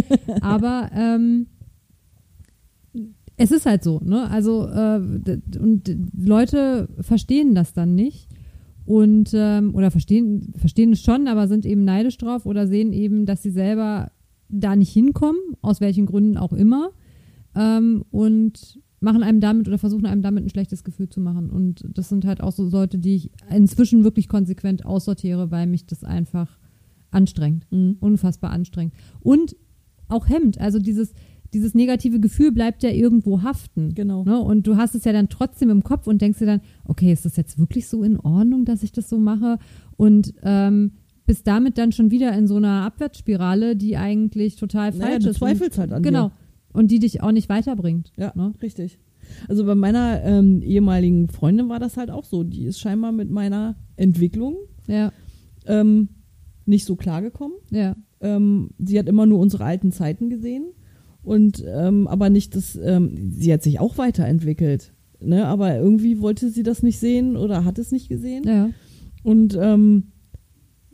Aber 0.40 0.90
ähm, 0.94 1.46
es 3.36 3.50
ist 3.50 3.66
halt 3.66 3.82
so, 3.82 4.00
ne? 4.02 4.30
Also 4.30 4.66
äh, 4.66 5.00
und 5.58 5.94
Leute 6.18 6.88
verstehen 7.00 7.54
das 7.54 7.74
dann 7.74 7.94
nicht 7.94 8.29
und 8.90 9.30
ähm, 9.34 9.72
oder 9.76 9.92
verstehen 9.92 10.52
verstehen 10.56 10.92
es 10.92 11.00
schon, 11.00 11.28
aber 11.28 11.46
sind 11.46 11.64
eben 11.64 11.84
neidisch 11.84 12.18
drauf 12.18 12.44
oder 12.44 12.66
sehen 12.66 12.92
eben, 12.92 13.24
dass 13.24 13.40
sie 13.40 13.50
selber 13.52 14.10
da 14.48 14.74
nicht 14.74 14.92
hinkommen, 14.92 15.38
aus 15.62 15.80
welchen 15.80 16.06
Gründen 16.06 16.36
auch 16.36 16.52
immer 16.52 16.90
ähm, 17.54 18.04
und 18.10 18.80
machen 18.98 19.22
einem 19.22 19.38
damit 19.38 19.68
oder 19.68 19.78
versuchen 19.78 20.06
einem 20.06 20.22
damit 20.22 20.44
ein 20.44 20.50
schlechtes 20.50 20.82
Gefühl 20.82 21.08
zu 21.08 21.20
machen. 21.20 21.50
Und 21.50 21.84
das 21.94 22.08
sind 22.08 22.24
halt 22.24 22.40
auch 22.40 22.50
so 22.50 22.68
Leute, 22.68 22.98
die 22.98 23.14
ich 23.14 23.30
inzwischen 23.48 24.02
wirklich 24.02 24.26
konsequent 24.26 24.84
aussortiere, 24.84 25.52
weil 25.52 25.68
mich 25.68 25.86
das 25.86 26.02
einfach 26.02 26.58
anstrengt 27.12 27.70
Mhm. 27.70 27.96
unfassbar 28.00 28.50
anstrengend. 28.50 28.94
Und 29.20 29.54
auch 30.08 30.28
hemmt. 30.28 30.60
Also 30.60 30.80
dieses, 30.80 31.12
dieses 31.52 31.74
negative 31.74 32.20
Gefühl 32.20 32.52
bleibt 32.52 32.82
ja 32.82 32.90
irgendwo 32.90 33.42
haften. 33.42 33.94
Genau. 33.94 34.24
Ne? 34.24 34.38
Und 34.40 34.66
du 34.66 34.76
hast 34.76 34.94
es 34.94 35.04
ja 35.04 35.12
dann 35.12 35.28
trotzdem 35.28 35.70
im 35.70 35.82
Kopf 35.82 36.06
und 36.06 36.22
denkst 36.22 36.38
dir 36.38 36.46
dann, 36.46 36.60
okay, 36.84 37.12
ist 37.12 37.24
das 37.24 37.36
jetzt 37.36 37.58
wirklich 37.58 37.88
so 37.88 38.02
in 38.04 38.18
Ordnung, 38.18 38.64
dass 38.64 38.82
ich 38.82 38.92
das 38.92 39.08
so 39.08 39.18
mache? 39.18 39.58
Und 39.96 40.32
ähm, 40.42 40.92
bist 41.26 41.46
damit 41.46 41.76
dann 41.78 41.92
schon 41.92 42.10
wieder 42.10 42.36
in 42.36 42.46
so 42.46 42.56
einer 42.56 42.82
Abwärtsspirale, 42.84 43.76
die 43.76 43.96
eigentlich 43.96 44.56
total 44.56 44.90
Naja, 44.92 45.06
falsch 45.12 45.24
du 45.24 45.30
ist. 45.30 45.36
zweifelst 45.38 45.78
halt 45.78 45.92
an 45.92 46.02
Genau. 46.02 46.28
dir. 46.28 46.34
Und 46.72 46.90
die 46.92 47.00
dich 47.00 47.20
auch 47.22 47.32
nicht 47.32 47.48
weiterbringt. 47.48 48.12
Ja, 48.16 48.32
Ne? 48.36 48.52
richtig. 48.62 48.98
Also 49.48 49.64
bei 49.64 49.74
meiner 49.74 50.22
ähm, 50.24 50.62
ehemaligen 50.62 51.28
Freundin 51.28 51.68
war 51.68 51.78
das 51.80 51.96
halt 51.96 52.10
auch 52.10 52.24
so. 52.24 52.42
Die 52.44 52.64
ist 52.64 52.78
scheinbar 52.80 53.12
mit 53.12 53.30
meiner 53.30 53.76
Entwicklung 53.96 54.56
Ja, 54.86 55.12
ähm, 55.66 56.08
nicht 56.66 56.84
so 56.84 56.94
klargekommen. 56.96 57.56
ja, 57.70 57.96
Ähm, 58.20 58.70
sie 58.78 58.98
hat 58.98 59.08
immer 59.08 59.26
nur 59.26 59.38
unsere 59.40 59.64
alten 59.64 59.92
Zeiten 59.92 60.30
gesehen 60.30 60.64
und 61.22 61.62
ähm, 61.66 62.06
aber 62.08 62.30
nicht 62.30 62.54
das. 62.56 62.78
Ähm, 62.82 63.32
sie 63.32 63.52
hat 63.52 63.62
sich 63.62 63.78
auch 63.80 63.98
weiterentwickelt, 63.98 64.92
ne? 65.20 65.46
Aber 65.46 65.76
irgendwie 65.76 66.20
wollte 66.20 66.48
sie 66.50 66.62
das 66.62 66.82
nicht 66.82 66.98
sehen 66.98 67.36
oder 67.36 67.64
hat 67.64 67.78
es 67.78 67.92
nicht 67.92 68.08
gesehen. 68.08 68.44
ja. 68.46 68.70
Und 69.22 69.56
ähm, 69.60 70.04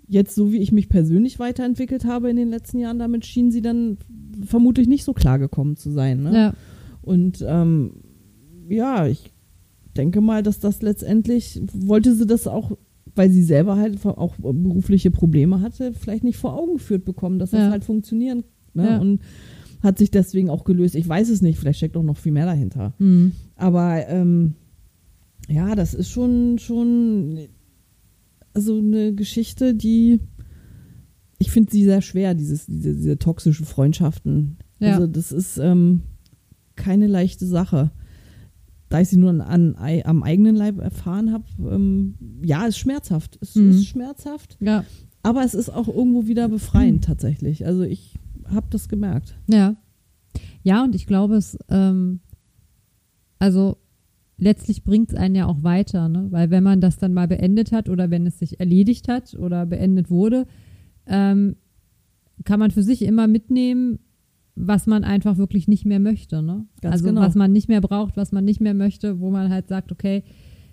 jetzt, 0.08 0.34
so 0.34 0.52
wie 0.52 0.58
ich 0.58 0.72
mich 0.72 0.88
persönlich 0.88 1.38
weiterentwickelt 1.38 2.04
habe 2.04 2.28
in 2.30 2.36
den 2.36 2.48
letzten 2.50 2.78
Jahren, 2.80 2.98
damit 2.98 3.24
schien 3.24 3.50
sie 3.52 3.62
dann 3.62 3.98
vermutlich 4.44 4.88
nicht 4.88 5.04
so 5.04 5.12
klargekommen 5.12 5.76
zu 5.76 5.90
sein. 5.92 6.22
Ne? 6.24 6.34
ja. 6.34 6.54
Und 7.02 7.44
ähm, 7.46 7.92
ja, 8.68 9.06
ich 9.06 9.32
denke 9.96 10.20
mal, 10.20 10.42
dass 10.42 10.58
das 10.58 10.82
letztendlich, 10.82 11.60
wollte 11.72 12.14
sie 12.16 12.26
das 12.26 12.48
auch, 12.48 12.72
weil 13.14 13.30
sie 13.30 13.44
selber 13.44 13.76
halt 13.76 14.04
auch 14.04 14.34
berufliche 14.36 15.12
Probleme 15.12 15.60
hatte, 15.60 15.92
vielleicht 15.92 16.24
nicht 16.24 16.36
vor 16.36 16.54
Augen 16.58 16.74
geführt 16.74 17.04
bekommen, 17.04 17.38
dass 17.38 17.52
das 17.52 17.60
Ja. 17.60 17.70
halt 17.70 17.84
funktionieren. 17.84 18.42
Ne? 18.74 18.84
Ja. 18.90 18.98
Und 18.98 19.20
hat 19.86 19.98
sich 19.98 20.10
deswegen 20.10 20.50
auch 20.50 20.64
gelöst. 20.64 20.94
Ich 20.94 21.08
weiß 21.08 21.30
es 21.30 21.40
nicht, 21.40 21.58
vielleicht 21.58 21.78
steckt 21.78 21.96
auch 21.96 22.02
noch 22.02 22.16
viel 22.18 22.32
mehr 22.32 22.44
dahinter. 22.46 22.92
Mhm. 22.98 23.32
Aber 23.56 24.06
ähm, 24.08 24.54
ja, 25.48 25.74
das 25.74 25.94
ist 25.94 26.10
schon, 26.10 26.58
schon 26.58 27.38
also 28.52 28.78
eine 28.78 29.14
Geschichte, 29.14 29.74
die 29.74 30.20
ich 31.38 31.50
finde 31.50 31.70
sie 31.70 31.84
sehr 31.84 32.00
schwer, 32.00 32.34
dieses, 32.34 32.64
diese, 32.66 32.94
diese 32.94 33.18
toxischen 33.18 33.66
Freundschaften. 33.66 34.56
Ja. 34.78 34.94
Also 34.94 35.06
das 35.06 35.32
ist 35.32 35.58
ähm, 35.58 36.02
keine 36.76 37.06
leichte 37.06 37.46
Sache. 37.46 37.90
Da 38.88 39.00
ich 39.00 39.08
sie 39.08 39.18
nur 39.18 39.30
an, 39.30 39.40
an, 39.42 40.02
am 40.04 40.22
eigenen 40.22 40.56
Leib 40.56 40.78
erfahren 40.78 41.32
habe, 41.32 41.44
ähm, 41.70 42.14
ja, 42.42 42.66
ist 42.66 42.78
schmerzhaft. 42.78 43.38
Es 43.42 43.54
Mhm. 43.54 43.70
ist 43.70 43.86
schmerzhaft, 43.86 44.56
Ja. 44.60 44.84
aber 45.22 45.44
es 45.44 45.54
ist 45.54 45.68
auch 45.70 45.88
irgendwo 45.88 46.26
wieder 46.26 46.48
befreiend 46.48 47.04
tatsächlich. 47.04 47.66
Also 47.66 47.82
ich 47.82 48.14
habe 48.50 48.66
das 48.70 48.88
gemerkt. 48.88 49.38
Ja. 49.48 49.76
Ja, 50.62 50.84
und 50.84 50.94
ich 50.94 51.06
glaube, 51.06 51.36
es, 51.36 51.58
ähm, 51.68 52.20
also 53.38 53.76
letztlich 54.38 54.84
bringt 54.84 55.10
es 55.10 55.16
einen 55.16 55.34
ja 55.34 55.46
auch 55.46 55.62
weiter, 55.62 56.08
ne? 56.08 56.26
Weil 56.30 56.50
wenn 56.50 56.62
man 56.62 56.80
das 56.80 56.98
dann 56.98 57.14
mal 57.14 57.28
beendet 57.28 57.72
hat 57.72 57.88
oder 57.88 58.10
wenn 58.10 58.26
es 58.26 58.38
sich 58.38 58.60
erledigt 58.60 59.08
hat 59.08 59.34
oder 59.34 59.66
beendet 59.66 60.10
wurde, 60.10 60.46
ähm, 61.06 61.56
kann 62.44 62.60
man 62.60 62.70
für 62.70 62.82
sich 62.82 63.02
immer 63.02 63.26
mitnehmen, 63.26 63.98
was 64.54 64.86
man 64.86 65.04
einfach 65.04 65.36
wirklich 65.36 65.68
nicht 65.68 65.84
mehr 65.84 66.00
möchte, 66.00 66.42
ne? 66.42 66.66
Ganz 66.80 66.94
also 66.94 67.06
genau. 67.06 67.20
was 67.20 67.34
man 67.34 67.52
nicht 67.52 67.68
mehr 67.68 67.80
braucht, 67.80 68.16
was 68.16 68.32
man 68.32 68.44
nicht 68.44 68.60
mehr 68.60 68.74
möchte, 68.74 69.20
wo 69.20 69.30
man 69.30 69.50
halt 69.50 69.68
sagt, 69.68 69.92
okay, 69.92 70.24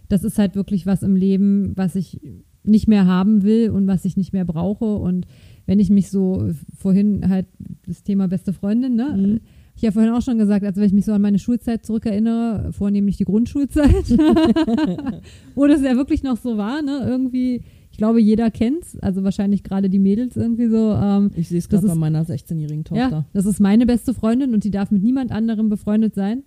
das 0.10 0.24
ist 0.24 0.38
halt 0.38 0.56
wirklich 0.56 0.86
was 0.86 1.04
im 1.04 1.16
Leben, 1.16 1.76
was 1.76 1.96
ich 1.96 2.20
nicht 2.64 2.88
mehr 2.88 3.06
haben 3.06 3.44
will 3.44 3.70
und 3.72 3.88
was 3.88 4.06
ich 4.06 4.18
nicht 4.18 4.34
mehr 4.34 4.46
brauche. 4.46 4.86
Und 4.96 5.26
wenn 5.66 5.80
ich 5.80 5.90
mich 5.90 6.10
so 6.10 6.50
vorhin 6.78 7.30
halt 7.30 7.46
das 7.86 8.04
Thema 8.04 8.28
beste 8.28 8.54
Freundin, 8.54 8.96
ne? 8.96 9.16
Mhm. 9.18 9.40
Ich 9.76 9.84
habe 9.86 9.94
vorhin 9.94 10.12
auch 10.12 10.22
schon 10.22 10.38
gesagt, 10.38 10.64
also 10.64 10.80
wenn 10.80 10.88
ich 10.88 10.94
mich 10.94 11.06
so 11.06 11.14
an 11.14 11.22
meine 11.22 11.40
Schulzeit 11.40 11.84
zurückerinnere, 11.84 12.72
vornehmlich 12.74 13.18
die 13.18 13.24
Grundschulzeit, 13.24 13.90
wo 15.56 15.66
das 15.66 15.82
ja 15.82 15.96
wirklich 15.96 16.22
noch 16.24 16.38
so 16.38 16.58
war, 16.58 16.82
ne? 16.82 17.00
Irgendwie, 17.06 17.64
ich 17.92 17.98
glaube, 17.98 18.22
jeder 18.22 18.52
kennt's, 18.52 18.98
also 19.00 19.24
wahrscheinlich 19.24 19.64
gerade 19.64 19.90
die 19.90 20.00
Mädels 20.00 20.36
irgendwie 20.38 20.68
so. 20.68 20.92
Ähm, 20.94 21.32
Ich 21.36 21.50
sehe 21.50 21.58
es 21.60 21.70
gerade 21.70 21.88
bei 21.88 21.96
meiner 21.96 22.24
16-jährigen 22.24 22.84
Tochter. 22.84 23.10
ja, 23.10 23.26
das 23.34 23.46
ist 23.46 23.60
meine 23.60 23.86
beste 23.86 24.14
Freundin 24.14 24.54
und 24.54 24.64
die 24.64 24.72
darf 24.72 24.92
mit 24.92 25.04
niemand 25.04 25.32
anderem 25.32 25.70
befreundet 25.70 26.14
sein. 26.16 26.44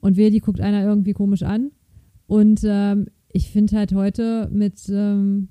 Und 0.00 0.16
wer 0.16 0.30
die 0.30 0.40
guckt 0.40 0.60
einer 0.60 0.84
irgendwie 0.84 1.12
komisch 1.12 1.42
an. 1.42 1.70
Und 2.26 2.60
ähm, 2.64 3.06
ich 3.34 3.50
finde 3.50 3.76
halt 3.76 3.92
heute 3.92 4.48
mit 4.52 4.88
ähm, 4.88 5.48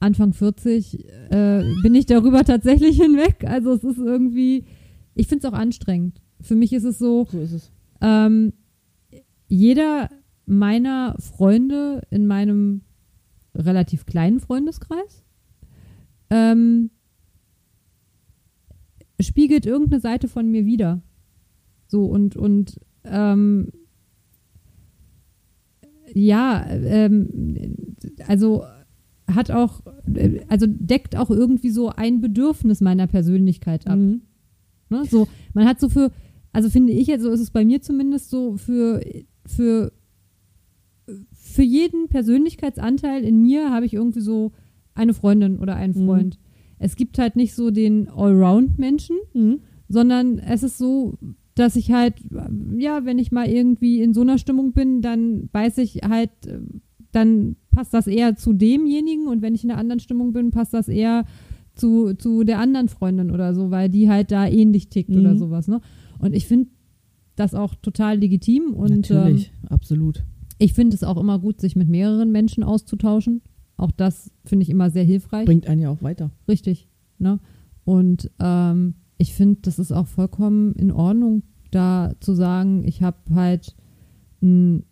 Anfang 0.00 0.32
40 0.32 1.04
äh, 1.30 1.62
bin 1.82 1.94
ich 1.94 2.06
darüber 2.06 2.44
tatsächlich 2.46 2.96
hinweg. 3.00 3.44
Also 3.46 3.72
es 3.72 3.84
ist 3.84 3.98
irgendwie, 3.98 4.64
ich 5.14 5.26
finde 5.28 5.46
es 5.46 5.52
auch 5.52 5.56
anstrengend. 5.56 6.22
Für 6.40 6.54
mich 6.54 6.72
ist 6.72 6.84
es 6.84 6.98
so, 6.98 7.26
So 7.30 7.38
ist 7.40 7.52
es. 7.52 7.70
ähm, 8.00 8.54
jeder 9.48 10.08
meiner 10.46 11.14
Freunde 11.18 12.00
in 12.10 12.26
meinem 12.26 12.80
relativ 13.54 14.06
kleinen 14.06 14.40
Freundeskreis 14.40 15.24
ähm, 16.30 16.90
spiegelt 19.20 19.66
irgendeine 19.66 20.00
Seite 20.00 20.26
von 20.28 20.50
mir 20.50 20.64
wieder. 20.64 21.02
So 21.86 22.06
und 22.06 22.34
und 22.36 22.80
ähm, 23.04 23.72
ja, 26.14 26.66
ähm, 26.70 27.56
also 28.26 28.64
hat 29.26 29.50
auch, 29.50 29.82
also 30.48 30.66
deckt 30.68 31.16
auch 31.16 31.30
irgendwie 31.30 31.70
so 31.70 31.90
ein 31.90 32.20
Bedürfnis 32.20 32.80
meiner 32.80 33.06
Persönlichkeit 33.06 33.86
ab. 33.86 33.98
Mhm. 33.98 34.22
Ne? 34.90 35.04
So, 35.04 35.28
man 35.52 35.66
hat 35.66 35.80
so 35.80 35.88
für, 35.88 36.10
also 36.52 36.70
finde 36.70 36.92
ich, 36.94 37.10
also 37.12 37.30
ist 37.30 37.40
es 37.40 37.50
bei 37.50 37.64
mir 37.64 37.82
zumindest 37.82 38.30
so, 38.30 38.56
für, 38.56 39.02
für, 39.46 39.92
für 41.32 41.62
jeden 41.62 42.08
Persönlichkeitsanteil 42.08 43.22
in 43.22 43.42
mir 43.42 43.70
habe 43.70 43.86
ich 43.86 43.94
irgendwie 43.94 44.20
so 44.20 44.52
eine 44.94 45.14
Freundin 45.14 45.58
oder 45.58 45.76
einen 45.76 45.94
Mhm. 45.94 46.06
Freund. 46.06 46.38
Es 46.78 46.96
gibt 46.96 47.18
halt 47.18 47.36
nicht 47.36 47.54
so 47.54 47.70
den 47.70 48.08
Allround-Menschen, 48.08 49.16
Mhm. 49.34 49.60
sondern 49.88 50.38
es 50.38 50.62
ist 50.62 50.78
so, 50.78 51.18
dass 51.58 51.76
ich 51.76 51.92
halt, 51.92 52.14
ja, 52.76 53.04
wenn 53.04 53.18
ich 53.18 53.32
mal 53.32 53.48
irgendwie 53.48 54.00
in 54.00 54.14
so 54.14 54.20
einer 54.22 54.38
Stimmung 54.38 54.72
bin, 54.72 55.00
dann 55.02 55.48
weiß 55.52 55.78
ich 55.78 56.00
halt, 56.08 56.30
äh, 56.46 56.60
dann 57.12 57.56
passt 57.70 57.94
das 57.94 58.06
eher 58.06 58.36
zu 58.36 58.52
demjenigen 58.52 59.28
und 59.28 59.42
wenn 59.42 59.54
ich 59.54 59.64
in 59.64 59.70
einer 59.70 59.80
anderen 59.80 60.00
Stimmung 60.00 60.32
bin, 60.32 60.50
passt 60.50 60.74
das 60.74 60.88
eher 60.88 61.24
zu, 61.74 62.14
zu 62.14 62.44
der 62.44 62.58
anderen 62.58 62.88
Freundin 62.88 63.30
oder 63.30 63.54
so, 63.54 63.70
weil 63.70 63.88
die 63.88 64.08
halt 64.10 64.30
da 64.30 64.46
ähnlich 64.46 64.88
tickt 64.88 65.10
Mhm. 65.10 65.20
oder 65.20 65.36
sowas, 65.36 65.68
ne? 65.68 65.80
Und 66.18 66.34
ich 66.34 66.46
finde 66.46 66.68
das 67.36 67.54
auch 67.54 67.74
total 67.76 68.18
legitim 68.18 68.74
und 68.74 68.90
ähm, 69.10 69.16
Natürlich, 69.16 69.52
absolut. 69.70 70.24
ich 70.58 70.74
finde 70.74 70.96
es 70.96 71.04
auch 71.04 71.16
immer 71.16 71.38
gut, 71.38 71.60
sich 71.60 71.76
mit 71.76 71.88
mehreren 71.88 72.32
Menschen 72.32 72.64
auszutauschen. 72.64 73.42
Auch 73.76 73.92
das 73.92 74.32
finde 74.44 74.64
ich 74.64 74.70
immer 74.70 74.90
sehr 74.90 75.04
hilfreich. 75.04 75.46
Bringt 75.46 75.68
einen 75.68 75.80
ja 75.80 75.90
auch 75.90 76.02
weiter. 76.02 76.32
Richtig. 76.48 76.88
Ne? 77.18 77.38
Und 77.84 78.28
ähm, 78.40 78.94
ich 79.18 79.34
finde, 79.34 79.60
das 79.62 79.78
ist 79.78 79.92
auch 79.92 80.06
vollkommen 80.06 80.72
in 80.74 80.92
Ordnung, 80.92 81.42
da 81.70 82.14
zu 82.20 82.32
sagen, 82.34 82.84
ich 82.86 83.02
habe 83.02 83.18
halt 83.34 83.74
einen 84.40 84.84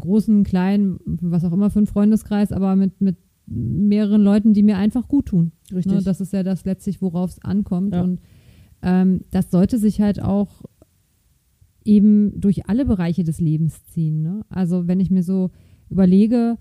großen, 0.00 0.44
kleinen, 0.44 0.98
was 1.04 1.44
auch 1.44 1.52
immer 1.52 1.70
für 1.70 1.78
einen 1.78 1.86
Freundeskreis, 1.86 2.52
aber 2.52 2.74
mit, 2.74 3.00
mit 3.00 3.16
mehreren 3.46 4.22
Leuten, 4.22 4.54
die 4.54 4.62
mir 4.62 4.78
einfach 4.78 5.08
gut 5.08 5.26
tun. 5.26 5.52
Richtig. 5.72 5.92
Ne? 5.92 6.02
Das 6.02 6.20
ist 6.20 6.32
ja 6.32 6.42
das 6.42 6.64
letztlich, 6.64 7.02
worauf 7.02 7.30
es 7.30 7.44
ankommt. 7.44 7.94
Ja. 7.94 8.02
Und 8.02 8.20
ähm, 8.82 9.20
das 9.30 9.50
sollte 9.50 9.78
sich 9.78 10.00
halt 10.00 10.22
auch 10.22 10.64
eben 11.84 12.40
durch 12.40 12.66
alle 12.66 12.86
Bereiche 12.86 13.24
des 13.24 13.40
Lebens 13.40 13.84
ziehen. 13.86 14.22
Ne? 14.22 14.42
Also 14.48 14.86
wenn 14.86 15.00
ich 15.00 15.10
mir 15.10 15.22
so 15.22 15.50
überlege, 15.90 16.56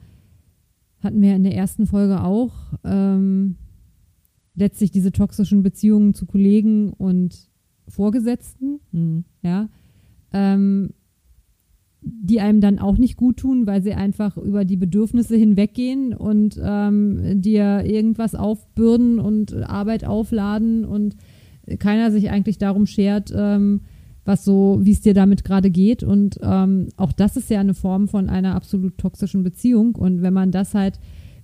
hatten 0.99 1.21
wir 1.21 1.35
in 1.35 1.43
der 1.43 1.55
ersten 1.55 1.85
Folge 1.85 2.23
auch 2.23 2.53
ähm, 2.83 3.55
letztlich 4.59 4.91
diese 4.91 5.11
toxischen 5.11 5.63
Beziehungen 5.63 6.13
zu 6.13 6.25
Kollegen 6.25 6.93
und 6.93 7.49
Vorgesetzten, 7.87 8.79
Mhm. 8.91 9.23
ja, 9.41 9.69
ähm, 10.31 10.91
die 12.01 12.39
einem 12.39 12.61
dann 12.61 12.79
auch 12.79 12.97
nicht 12.97 13.17
gut 13.17 13.37
tun, 13.37 13.67
weil 13.67 13.81
sie 13.81 13.93
einfach 13.93 14.37
über 14.37 14.63
die 14.63 14.77
Bedürfnisse 14.77 15.35
hinweggehen 15.35 16.13
und 16.13 16.59
ähm, 16.63 17.41
dir 17.41 17.83
irgendwas 17.85 18.35
aufbürden 18.35 19.19
und 19.19 19.53
Arbeit 19.53 20.05
aufladen 20.05 20.85
und 20.85 21.17
keiner 21.79 22.11
sich 22.11 22.29
eigentlich 22.29 22.57
darum 22.57 22.85
schert, 22.85 23.33
ähm, 23.35 23.81
was 24.23 24.45
so, 24.45 24.79
wie 24.81 24.91
es 24.91 25.01
dir 25.01 25.13
damit 25.13 25.43
gerade 25.43 25.69
geht. 25.71 26.03
Und 26.03 26.39
ähm, 26.41 26.87
auch 26.97 27.11
das 27.11 27.35
ist 27.35 27.49
ja 27.49 27.59
eine 27.59 27.73
Form 27.73 28.07
von 28.07 28.29
einer 28.29 28.55
absolut 28.55 28.97
toxischen 28.97 29.43
Beziehung. 29.43 29.95
Und 29.95 30.21
wenn 30.21 30.33
man 30.33 30.51
das 30.51 30.73
halt 30.73 30.99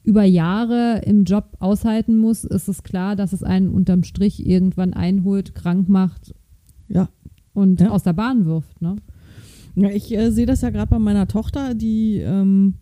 über 0.05 0.23
Jahre 0.23 1.01
im 1.05 1.23
Job 1.23 1.57
aushalten 1.59 2.17
muss, 2.17 2.43
ist 2.43 2.67
es 2.67 2.83
klar, 2.83 3.15
dass 3.15 3.33
es 3.33 3.43
einen 3.43 3.69
unterm 3.69 4.03
Strich 4.03 4.45
irgendwann 4.45 4.93
einholt, 4.93 5.55
krank 5.55 5.89
macht 5.89 6.33
Ja. 6.87 7.09
und 7.53 7.81
Ja. 7.81 7.89
aus 7.89 8.03
der 8.03 8.13
Bahn 8.13 8.45
wirft. 8.45 8.81
Ne? 8.81 8.95
Ja, 9.75 9.89
ich 9.89 10.15
äh, 10.15 10.31
sehe 10.31 10.45
das 10.45 10.61
ja 10.61 10.69
gerade 10.69 10.89
bei 10.91 10.99
meiner 10.99 11.27
Tochter, 11.27 11.73
die 11.73 12.17
ähm, 12.19 12.75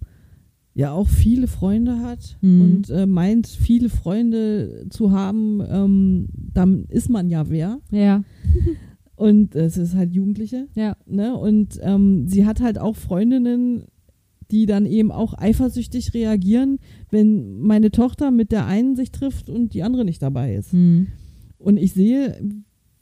ja 0.75 0.91
auch 0.91 1.07
viele 1.07 1.47
Freunde 1.47 1.99
hat 1.99 2.37
Mhm. 2.41 2.61
und 2.61 2.89
äh, 2.89 3.05
meint, 3.05 3.47
viele 3.47 3.89
Freunde 3.89 4.85
zu 4.89 5.11
haben, 5.11 5.61
ähm, 5.69 6.27
dann 6.53 6.85
ist 6.89 7.09
man 7.09 7.29
ja 7.29 7.49
wer. 7.49 7.79
Ja, 7.91 8.23
Und 9.15 9.55
es 9.55 9.77
ist 9.77 9.95
halt 9.95 10.13
Jugendliche. 10.13 10.67
ja, 10.75 10.97
Ne? 11.05 11.35
Und 11.37 11.79
ähm, 11.81 12.27
sie 12.27 12.45
hat 12.45 12.59
halt 12.61 12.79
auch 12.79 12.95
Freundinnen, 12.95 13.83
die 14.53 14.65
dann 14.65 14.85
eben 14.85 15.11
auch 15.11 15.33
eifersüchtig 15.37 16.13
reagieren, 16.13 16.77
wenn 17.09 17.59
meine 17.59 17.91
Tochter 17.91 18.31
mit 18.31 18.51
der 18.53 18.65
einen 18.67 18.95
sich 18.95 19.11
trifft 19.11 19.49
und 19.49 19.73
die 19.73 19.83
andere 19.83 20.05
nicht 20.05 20.21
dabei 20.21 20.55
ist. 20.55 20.71
hm. 20.71 21.07
Und 21.57 21.77
ich 21.77 21.93
sehe, 21.93 22.37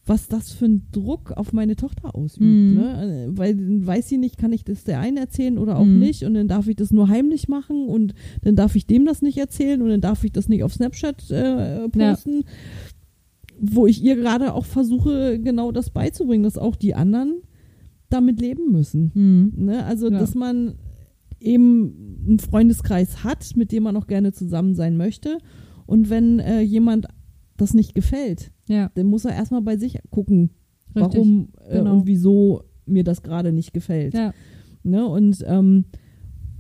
was 0.06 0.28
das 0.28 0.52
für 0.52 0.66
einen 0.66 0.88
Druck 0.92 1.32
auf 1.32 1.54
meine 1.54 1.76
Tochter 1.76 2.16
ausübt. 2.16 2.42
Mhm. 2.46 2.74
Ne? 2.76 3.30
Weil 3.36 3.56
dann 3.56 3.86
weiß 3.86 4.10
sie 4.10 4.18
nicht, 4.18 4.38
kann 4.38 4.52
ich 4.52 4.64
das 4.64 4.84
der 4.84 5.00
einen 5.00 5.18
erzählen 5.18 5.58
oder 5.60 5.78
auch 5.78 5.86
Mhm. 5.86 6.00
nicht. 6.00 6.24
Und 6.26 6.34
dann 6.34 6.48
darf 6.48 6.68
ich 6.68 6.76
das 6.76 6.92
nur 6.92 7.08
heimlich 7.08 7.48
machen 7.48 7.88
und 7.88 8.14
dann 8.44 8.56
darf 8.56 8.76
ich 8.76 8.86
dem 8.88 9.06
das 9.06 9.22
nicht 9.22 9.38
erzählen 9.38 9.82
und 9.82 9.90
dann 9.90 10.02
darf 10.02 10.24
ich 10.24 10.32
das 10.32 10.50
nicht 10.50 10.64
auf 10.64 10.74
Snapchat 10.74 11.30
äh, 11.32 11.88
posten. 11.90 12.44
Wo 13.60 13.86
ich 13.86 14.04
ihr 14.04 14.16
gerade 14.16 14.54
auch 14.54 14.66
versuche, 14.66 15.40
genau 15.40 15.72
das 15.72 15.92
beizubringen, 15.92 16.44
dass 16.44 16.58
auch 16.58 16.76
die 16.76 16.96
anderen 16.96 17.36
damit 18.10 18.42
leben 18.42 18.72
müssen. 18.72 19.12
Hm. 19.14 19.54
Ne? 19.66 19.86
Also, 19.86 20.10
Ja. 20.10 20.20
dass 20.20 20.34
man 20.36 20.76
eben 21.42 22.24
einen 22.28 22.40
Freundeskreis 22.40 23.24
hat, 23.24 23.56
mit 23.56 23.72
dem 23.72 23.84
man 23.84 23.98
auch 23.98 24.08
gerne 24.08 24.32
zusammen 24.32 24.76
sein 24.76 24.96
möchte. 24.96 25.40
Und 25.86 26.10
wenn 26.10 26.40
äh, 26.40 26.62
jemand 26.62 27.08
das 27.58 27.74
nicht 27.74 27.96
gefällt, 27.96 28.52
ja, 28.68 28.90
dann 28.96 29.08
muss 29.08 29.26
er 29.26 29.34
erstmal 29.34 29.62
bei 29.62 29.78
sich 29.78 30.00
gucken, 30.10 30.52
richtig. 30.96 31.16
warum 31.16 31.50
äh, 31.68 31.78
genau. 31.80 31.94
und 31.94 32.08
wieso 32.08 32.64
mir 32.86 33.04
das 33.04 33.22
gerade 33.24 33.52
nicht 33.52 33.74
gefällt. 33.74 34.14
Ja, 34.14 34.34
Ne? 34.84 35.06
Und 35.06 35.44
ähm, 35.48 35.86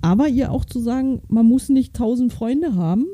aber 0.01 0.27
ihr 0.27 0.51
auch 0.51 0.65
zu 0.65 0.79
sagen, 0.79 1.21
man 1.27 1.45
muss 1.45 1.69
nicht 1.69 1.95
tausend 1.95 2.33
Freunde 2.33 2.75
haben, 2.75 3.05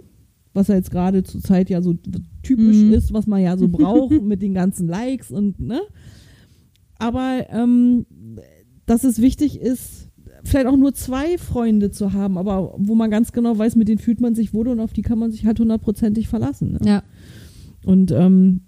was 0.53 0.69
ja 0.69 0.75
jetzt 0.75 0.91
gerade 0.91 1.23
zur 1.23 1.41
Zeit 1.41 1.69
ja 1.69 1.82
so 1.82 1.95
typisch 2.43 2.77
Mhm. 2.77 2.93
ist, 2.93 3.13
was 3.13 3.27
man 3.27 3.41
ja 3.41 3.58
so 3.58 3.67
braucht 3.69 4.21
mit 4.21 4.41
den 4.41 4.53
ganzen 4.53 4.88
Likes 4.88 5.32
und 5.32 5.60
ne. 5.60 5.82
aber 6.97 7.45
ähm, 7.49 8.06
dass 8.86 9.03
es 9.03 9.21
wichtig 9.21 9.60
ist, 9.60 10.10
vielleicht 10.43 10.67
auch 10.67 10.78
nur 10.78 10.93
zwei 10.93 11.38
Freunde 11.38 11.91
zu 11.91 12.13
haben, 12.13 12.38
aber 12.38 12.76
wo 12.78 12.95
man 12.95 13.10
ganz 13.12 13.32
genau 13.32 13.58
weiß, 13.58 13.76
mit 13.76 13.88
denen 13.88 14.00
fühlt 14.00 14.21
man 14.21 14.36
sich 14.36 14.54
wohl 14.54 14.67
und 14.67 14.80
auf 14.80 14.93
die 14.93 15.02
kann 15.02 15.19
man 15.19 15.32
sich 15.32 15.45
halt 15.45 15.60
hundertprozentig 15.60 16.28
verlassen. 16.28 16.73
Ne? 16.73 16.80
Ja. 16.86 17.04
Und 17.86 18.12
ähm, 18.12 18.62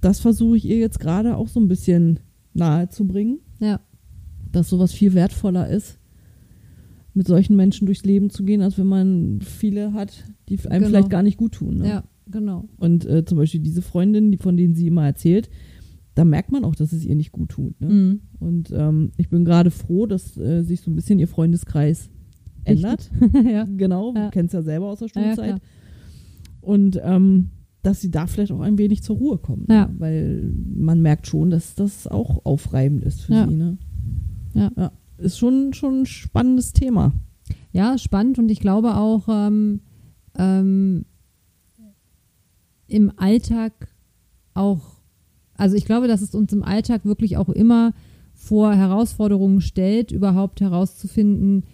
das 0.00 0.20
versuche 0.20 0.56
ich 0.56 0.64
ihr 0.64 0.78
jetzt 0.78 1.00
gerade 1.00 1.36
auch 1.36 1.48
so 1.48 1.60
ein 1.60 1.68
bisschen 1.68 2.20
nahe 2.54 2.88
zu 2.88 3.06
bringen, 3.06 3.40
Ja. 3.60 3.80
dass 4.52 4.68
sowas 4.68 4.92
viel 4.92 5.14
wertvoller 5.14 5.68
ist, 5.68 5.98
mit 7.14 7.26
solchen 7.26 7.56
Menschen 7.56 7.86
durchs 7.86 8.04
Leben 8.04 8.30
zu 8.30 8.44
gehen, 8.44 8.62
als 8.62 8.78
wenn 8.78 8.86
man 8.86 9.40
viele 9.42 9.92
hat, 9.92 10.24
die 10.48 10.58
einem 10.68 10.84
Genau. 10.84 10.86
vielleicht 10.88 11.10
gar 11.10 11.22
nicht 11.22 11.36
gut 11.38 11.52
tun. 11.52 11.78
Ne? 11.78 11.88
Ja, 11.88 12.04
genau. 12.30 12.68
Und 12.78 13.04
äh, 13.06 13.24
zum 13.24 13.38
Beispiel 13.38 13.60
diese 13.60 13.82
Freundin, 13.82 14.30
die, 14.32 14.38
von 14.38 14.56
denen 14.56 14.74
sie 14.74 14.86
immer 14.86 15.06
erzählt, 15.06 15.50
da 16.14 16.24
merkt 16.24 16.50
man 16.52 16.64
auch, 16.64 16.74
dass 16.74 16.92
es 16.92 17.04
ihr 17.04 17.14
nicht 17.14 17.32
gut 17.32 17.50
tut. 17.50 17.80
Ne? 17.80 17.88
Mhm. 17.88 18.20
Und 18.40 18.70
ähm, 18.72 19.12
ich 19.16 19.28
bin 19.28 19.44
gerade 19.44 19.70
froh, 19.70 20.06
dass 20.06 20.36
äh, 20.36 20.62
sich 20.62 20.80
so 20.80 20.90
ein 20.90 20.96
bisschen 20.96 21.18
ihr 21.18 21.28
Freundeskreis 21.28 22.10
ändert. 22.64 23.10
ja. 23.44 23.64
Genau, 23.64 24.12
Ja. 24.14 24.24
du 24.26 24.30
kennst 24.30 24.52
ja 24.54 24.62
selber 24.62 24.86
aus 24.88 24.98
der 24.98 25.08
Ja, 25.14 25.20
ja, 25.20 25.26
Schulzeit. 25.28 25.46
klar. 25.46 25.60
Und 26.60 27.00
ähm, 27.02 27.50
dass 27.82 28.00
sie 28.02 28.10
da 28.10 28.26
vielleicht 28.26 28.52
auch 28.52 28.60
ein 28.60 28.76
wenig 28.76 29.02
zur 29.02 29.16
Ruhe 29.16 29.38
kommen. 29.38 29.66
Ja. 29.70 29.86
Ne? 29.86 29.94
Weil 29.98 30.52
man 30.74 31.00
merkt 31.00 31.26
schon, 31.26 31.48
dass 31.50 31.74
das 31.74 32.06
auch 32.06 32.44
aufreibend 32.44 33.04
ist 33.04 33.22
für 33.22 33.32
Ja. 33.32 33.48
sie. 33.48 33.54
Ne? 33.54 33.78
Ja. 34.54 34.92
Ist 35.16 35.38
schon, 35.38 35.72
schon 35.72 36.00
ein 36.02 36.06
spannendes 36.06 36.72
Thema. 36.72 37.12
Ja, 37.72 37.96
spannend 37.98 38.38
und 38.38 38.50
ich 38.50 38.60
glaube 38.60 38.96
auch 38.96 39.26
ähm, 39.30 39.80
ähm, 40.36 41.04
im 42.86 43.12
Alltag 43.16 43.88
auch, 44.54 44.99
also 45.60 45.76
ich 45.76 45.84
glaube, 45.84 46.08
dass 46.08 46.22
es 46.22 46.34
uns 46.34 46.52
im 46.52 46.62
Alltag 46.62 47.04
wirklich 47.04 47.36
auch 47.36 47.48
immer 47.48 47.92
vor 48.34 48.74
Herausforderungen 48.74 49.60
stellt, 49.60 50.12
überhaupt 50.12 50.60
herauszufinden, 50.60 51.64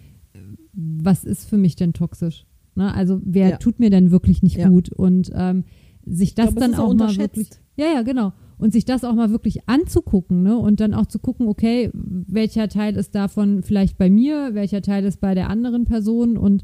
was 0.73 1.23
ist 1.23 1.45
für 1.49 1.57
mich 1.57 1.75
denn 1.75 1.93
toxisch. 1.93 2.45
Ne? 2.75 2.93
Also 2.93 3.19
wer 3.23 3.49
Ja. 3.49 3.57
tut 3.57 3.79
mir 3.79 3.89
denn 3.89 4.11
wirklich 4.11 4.43
nicht 4.43 4.57
Ja. 4.57 4.69
gut 4.69 4.89
und 4.89 5.31
ähm, 5.33 5.63
sich 6.05 6.35
das 6.35 6.49
Ich 6.49 6.55
glaub, 6.55 6.57
es 6.57 6.59
dann 6.61 6.71
ist 6.73 6.79
auch 6.79 6.93
mal 6.93 7.17
wirklich 7.17 7.49
ja, 7.77 7.85
ja, 7.93 8.01
genau. 8.01 8.33
Und 8.57 8.73
sich 8.73 8.85
das 8.85 9.03
auch 9.03 9.13
mal 9.13 9.29
wirklich 9.29 9.69
anzugucken, 9.69 10.41
ne? 10.41 10.57
Und 10.57 10.79
dann 10.79 10.95
auch 10.95 11.05
zu 11.05 11.19
gucken, 11.19 11.47
okay, 11.47 11.91
welcher 11.93 12.67
Teil 12.69 12.95
ist 12.95 13.13
davon 13.13 13.61
vielleicht 13.61 13.99
bei 13.99 14.09
mir, 14.09 14.55
welcher 14.55 14.81
Teil 14.81 15.05
ist 15.05 15.21
bei 15.21 15.35
der 15.35 15.51
anderen 15.51 15.85
Person 15.85 16.37
und, 16.37 16.63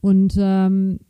und 0.00 0.34
ähm, 0.38 1.00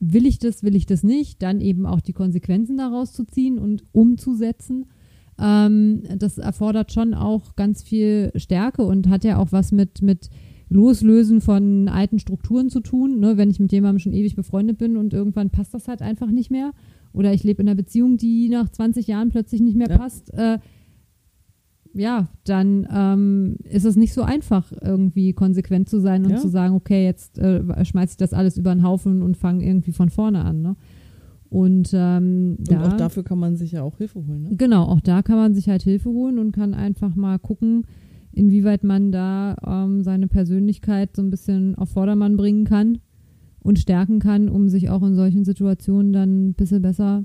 will 0.00 0.24
ich 0.24 0.38
das, 0.38 0.62
will 0.62 0.74
ich 0.74 0.86
das 0.86 1.02
nicht, 1.02 1.42
dann 1.42 1.60
eben 1.60 1.84
auch 1.84 2.00
die 2.00 2.14
Konsequenzen 2.14 2.78
daraus 2.78 3.12
zu 3.12 3.24
ziehen 3.26 3.58
und 3.58 3.84
umzusetzen. 3.92 4.86
Ähm, 5.38 6.02
das 6.18 6.38
erfordert 6.38 6.92
schon 6.92 7.14
auch 7.14 7.56
ganz 7.56 7.82
viel 7.82 8.30
Stärke 8.36 8.82
und 8.84 9.08
hat 9.08 9.24
ja 9.24 9.38
auch 9.38 9.50
was 9.52 9.72
mit, 9.72 10.00
mit 10.02 10.30
Loslösen 10.68 11.40
von 11.40 11.88
alten 11.88 12.18
Strukturen 12.18 12.70
zu 12.70 12.80
tun. 12.80 13.20
Ne? 13.20 13.36
Wenn 13.36 13.50
ich 13.50 13.60
mit 13.60 13.72
jemandem 13.72 13.98
schon 13.98 14.12
ewig 14.12 14.36
befreundet 14.36 14.78
bin 14.78 14.96
und 14.96 15.12
irgendwann 15.12 15.50
passt 15.50 15.74
das 15.74 15.88
halt 15.88 16.02
einfach 16.02 16.30
nicht 16.30 16.50
mehr. 16.50 16.72
Oder 17.12 17.32
ich 17.32 17.44
lebe 17.44 17.62
in 17.62 17.68
einer 17.68 17.76
Beziehung, 17.76 18.16
die 18.16 18.48
nach 18.48 18.68
20 18.68 19.06
Jahren 19.06 19.28
plötzlich 19.30 19.60
nicht 19.60 19.76
mehr 19.76 19.88
Ja. 19.90 19.98
passt. 19.98 20.32
Äh, 20.34 20.58
ja, 21.96 22.26
dann 22.44 22.88
ähm, 22.92 23.56
ist 23.70 23.84
es 23.84 23.94
nicht 23.94 24.14
so 24.14 24.22
einfach, 24.22 24.72
irgendwie 24.82 25.32
konsequent 25.32 25.88
zu 25.88 26.00
sein 26.00 26.24
und 26.24 26.32
Ja. 26.32 26.36
zu 26.38 26.48
sagen, 26.48 26.74
okay, 26.74 27.04
jetzt 27.04 27.38
äh, 27.38 27.84
schmeiße 27.84 28.12
ich 28.12 28.16
das 28.16 28.32
alles 28.32 28.56
über 28.58 28.74
den 28.74 28.82
Haufen 28.82 29.22
und 29.22 29.36
fange 29.36 29.64
irgendwie 29.64 29.92
von 29.92 30.08
vorne 30.10 30.44
an. 30.44 30.60
Ne? 30.62 30.76
Und, 31.54 31.90
ähm, 31.94 32.56
Und 32.58 32.70
da, 32.72 32.88
auch 32.88 32.96
dafür 32.96 33.22
kann 33.22 33.38
man 33.38 33.56
sich 33.56 33.70
ja 33.72 33.82
auch 33.84 33.98
Hilfe 33.98 34.26
holen. 34.26 34.42
Ne? 34.42 34.56
Genau, 34.56 34.82
auch 34.86 35.00
da 35.00 35.22
kann 35.22 35.36
man 35.36 35.54
sich 35.54 35.68
halt 35.68 35.82
Hilfe 35.84 36.10
holen 36.10 36.40
und 36.40 36.50
kann 36.50 36.74
einfach 36.74 37.14
mal 37.14 37.38
gucken, 37.38 37.86
inwieweit 38.32 38.82
man 38.82 39.12
da 39.12 39.56
ähm, 39.64 40.02
seine 40.02 40.26
Persönlichkeit 40.26 41.14
so 41.14 41.22
ein 41.22 41.30
bisschen 41.30 41.76
auf 41.76 41.90
Vordermann 41.90 42.36
bringen 42.36 42.64
kann 42.64 42.98
und 43.60 43.78
stärken 43.78 44.18
kann, 44.18 44.48
um 44.48 44.68
sich 44.68 44.90
auch 44.90 45.04
in 45.04 45.14
solchen 45.14 45.44
Situationen 45.44 46.12
dann 46.12 46.48
ein 46.48 46.54
bisschen 46.54 46.82
besser 46.82 47.24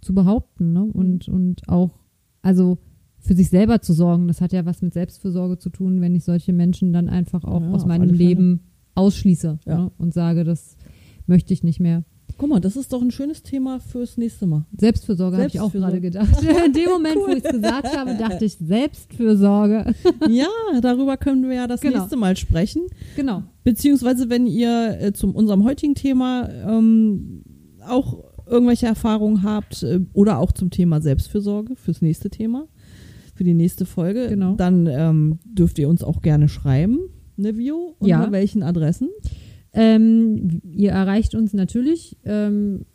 zu 0.00 0.14
behaupten 0.14 0.72
ne? 0.72 0.84
und, 0.84 1.28
und 1.28 1.68
auch, 1.68 1.98
also 2.42 2.78
für 3.18 3.34
sich 3.34 3.48
selber 3.48 3.80
zu 3.80 3.92
sorgen. 3.92 4.28
Das 4.28 4.40
hat 4.40 4.52
ja 4.52 4.64
was 4.66 4.82
mit 4.82 4.94
Selbstfürsorge 4.94 5.58
zu 5.58 5.70
tun, 5.70 6.00
wenn 6.00 6.14
ich 6.14 6.22
solche 6.22 6.52
Menschen 6.52 6.92
dann 6.92 7.08
einfach 7.08 7.42
auch 7.42 7.62
Ja, 7.62 7.70
aus 7.72 7.86
meinem. 7.86 8.10
Leben 8.14 8.60
ausschließe 8.94 9.58
Ja. 9.66 9.78
ne? 9.78 9.92
und 9.98 10.14
sage, 10.14 10.44
das 10.44 10.76
möchte 11.26 11.52
ich 11.52 11.64
nicht 11.64 11.80
mehr. 11.80 12.04
Guck 12.36 12.48
mal, 12.48 12.60
das 12.60 12.76
ist 12.76 12.92
doch 12.92 13.00
ein 13.00 13.10
schönes 13.12 13.42
Thema 13.42 13.78
fürs 13.78 14.16
nächste 14.16 14.46
Mal. 14.46 14.64
Selbstfürsorge 14.76 15.36
habe 15.36 15.46
ich 15.46 15.60
auch 15.60 15.72
gerade 15.72 16.00
gedacht. 16.00 16.28
In 16.66 16.72
dem 16.72 16.90
Moment, 16.90 17.16
wo 17.16 17.28
ich 17.28 17.44
es 17.44 17.50
gesagt 17.52 17.96
habe, 17.96 18.14
dachte 18.16 18.44
ich 18.44 18.54
Selbstfürsorge. 18.58 19.94
ja, 20.28 20.46
darüber 20.80 21.16
können 21.16 21.48
wir 21.48 21.54
ja 21.54 21.66
das 21.66 21.80
Genau. 21.80 21.98
nächste 21.98 22.16
Mal 22.16 22.36
sprechen. 22.36 22.82
Genau. 23.16 23.42
Beziehungsweise, 23.62 24.30
wenn 24.30 24.46
ihr 24.46 24.98
äh, 25.00 25.12
zu 25.12 25.28
unserem 25.28 25.64
heutigen 25.64 25.94
Thema 25.94 26.48
ähm, 26.66 27.44
auch 27.86 28.24
irgendwelche 28.46 28.86
Erfahrungen 28.86 29.42
habt 29.42 29.82
äh, 29.84 30.00
oder 30.12 30.38
auch 30.38 30.52
zum 30.52 30.70
Thema 30.70 31.00
Selbstfürsorge 31.00 31.76
fürs 31.76 32.02
nächste 32.02 32.30
Thema, 32.30 32.66
für 33.34 33.44
die 33.44 33.54
nächste 33.54 33.86
Folge, 33.86 34.28
Genau. 34.28 34.54
dann 34.56 34.86
ähm, 34.86 35.38
dürft 35.44 35.78
ihr 35.78 35.88
uns 35.88 36.02
auch 36.02 36.20
gerne 36.20 36.48
schreiben, 36.48 36.98
ne 37.36 37.56
Vio? 37.56 37.94
Unter 37.98 38.08
Ja. 38.10 38.32
welchen 38.32 38.62
Adressen? 38.62 39.08
Ähm, 39.74 40.62
ihr 40.72 40.92
erreicht 40.92 41.34
uns 41.34 41.52
natürlich 41.52 42.16
ähm, 42.24 42.86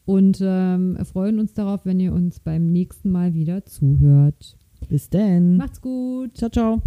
und 0.05 0.41
ähm, 0.43 0.99
freuen 1.05 1.39
uns 1.39 1.55
darauf, 1.55 1.87
wenn 1.87 2.01
ihr 2.01 2.13
uns 2.13 2.41
beim 2.41 2.71
nächsten 2.71 3.11
Mal 3.11 3.33
wieder 3.33 3.65
zuhört. 3.65 4.58
Bis 4.89 5.11
denn. 5.11 5.57
Macht's 5.57 5.81
gut. 5.81 6.37
Ciao, 6.37 6.51
ciao. 6.51 6.83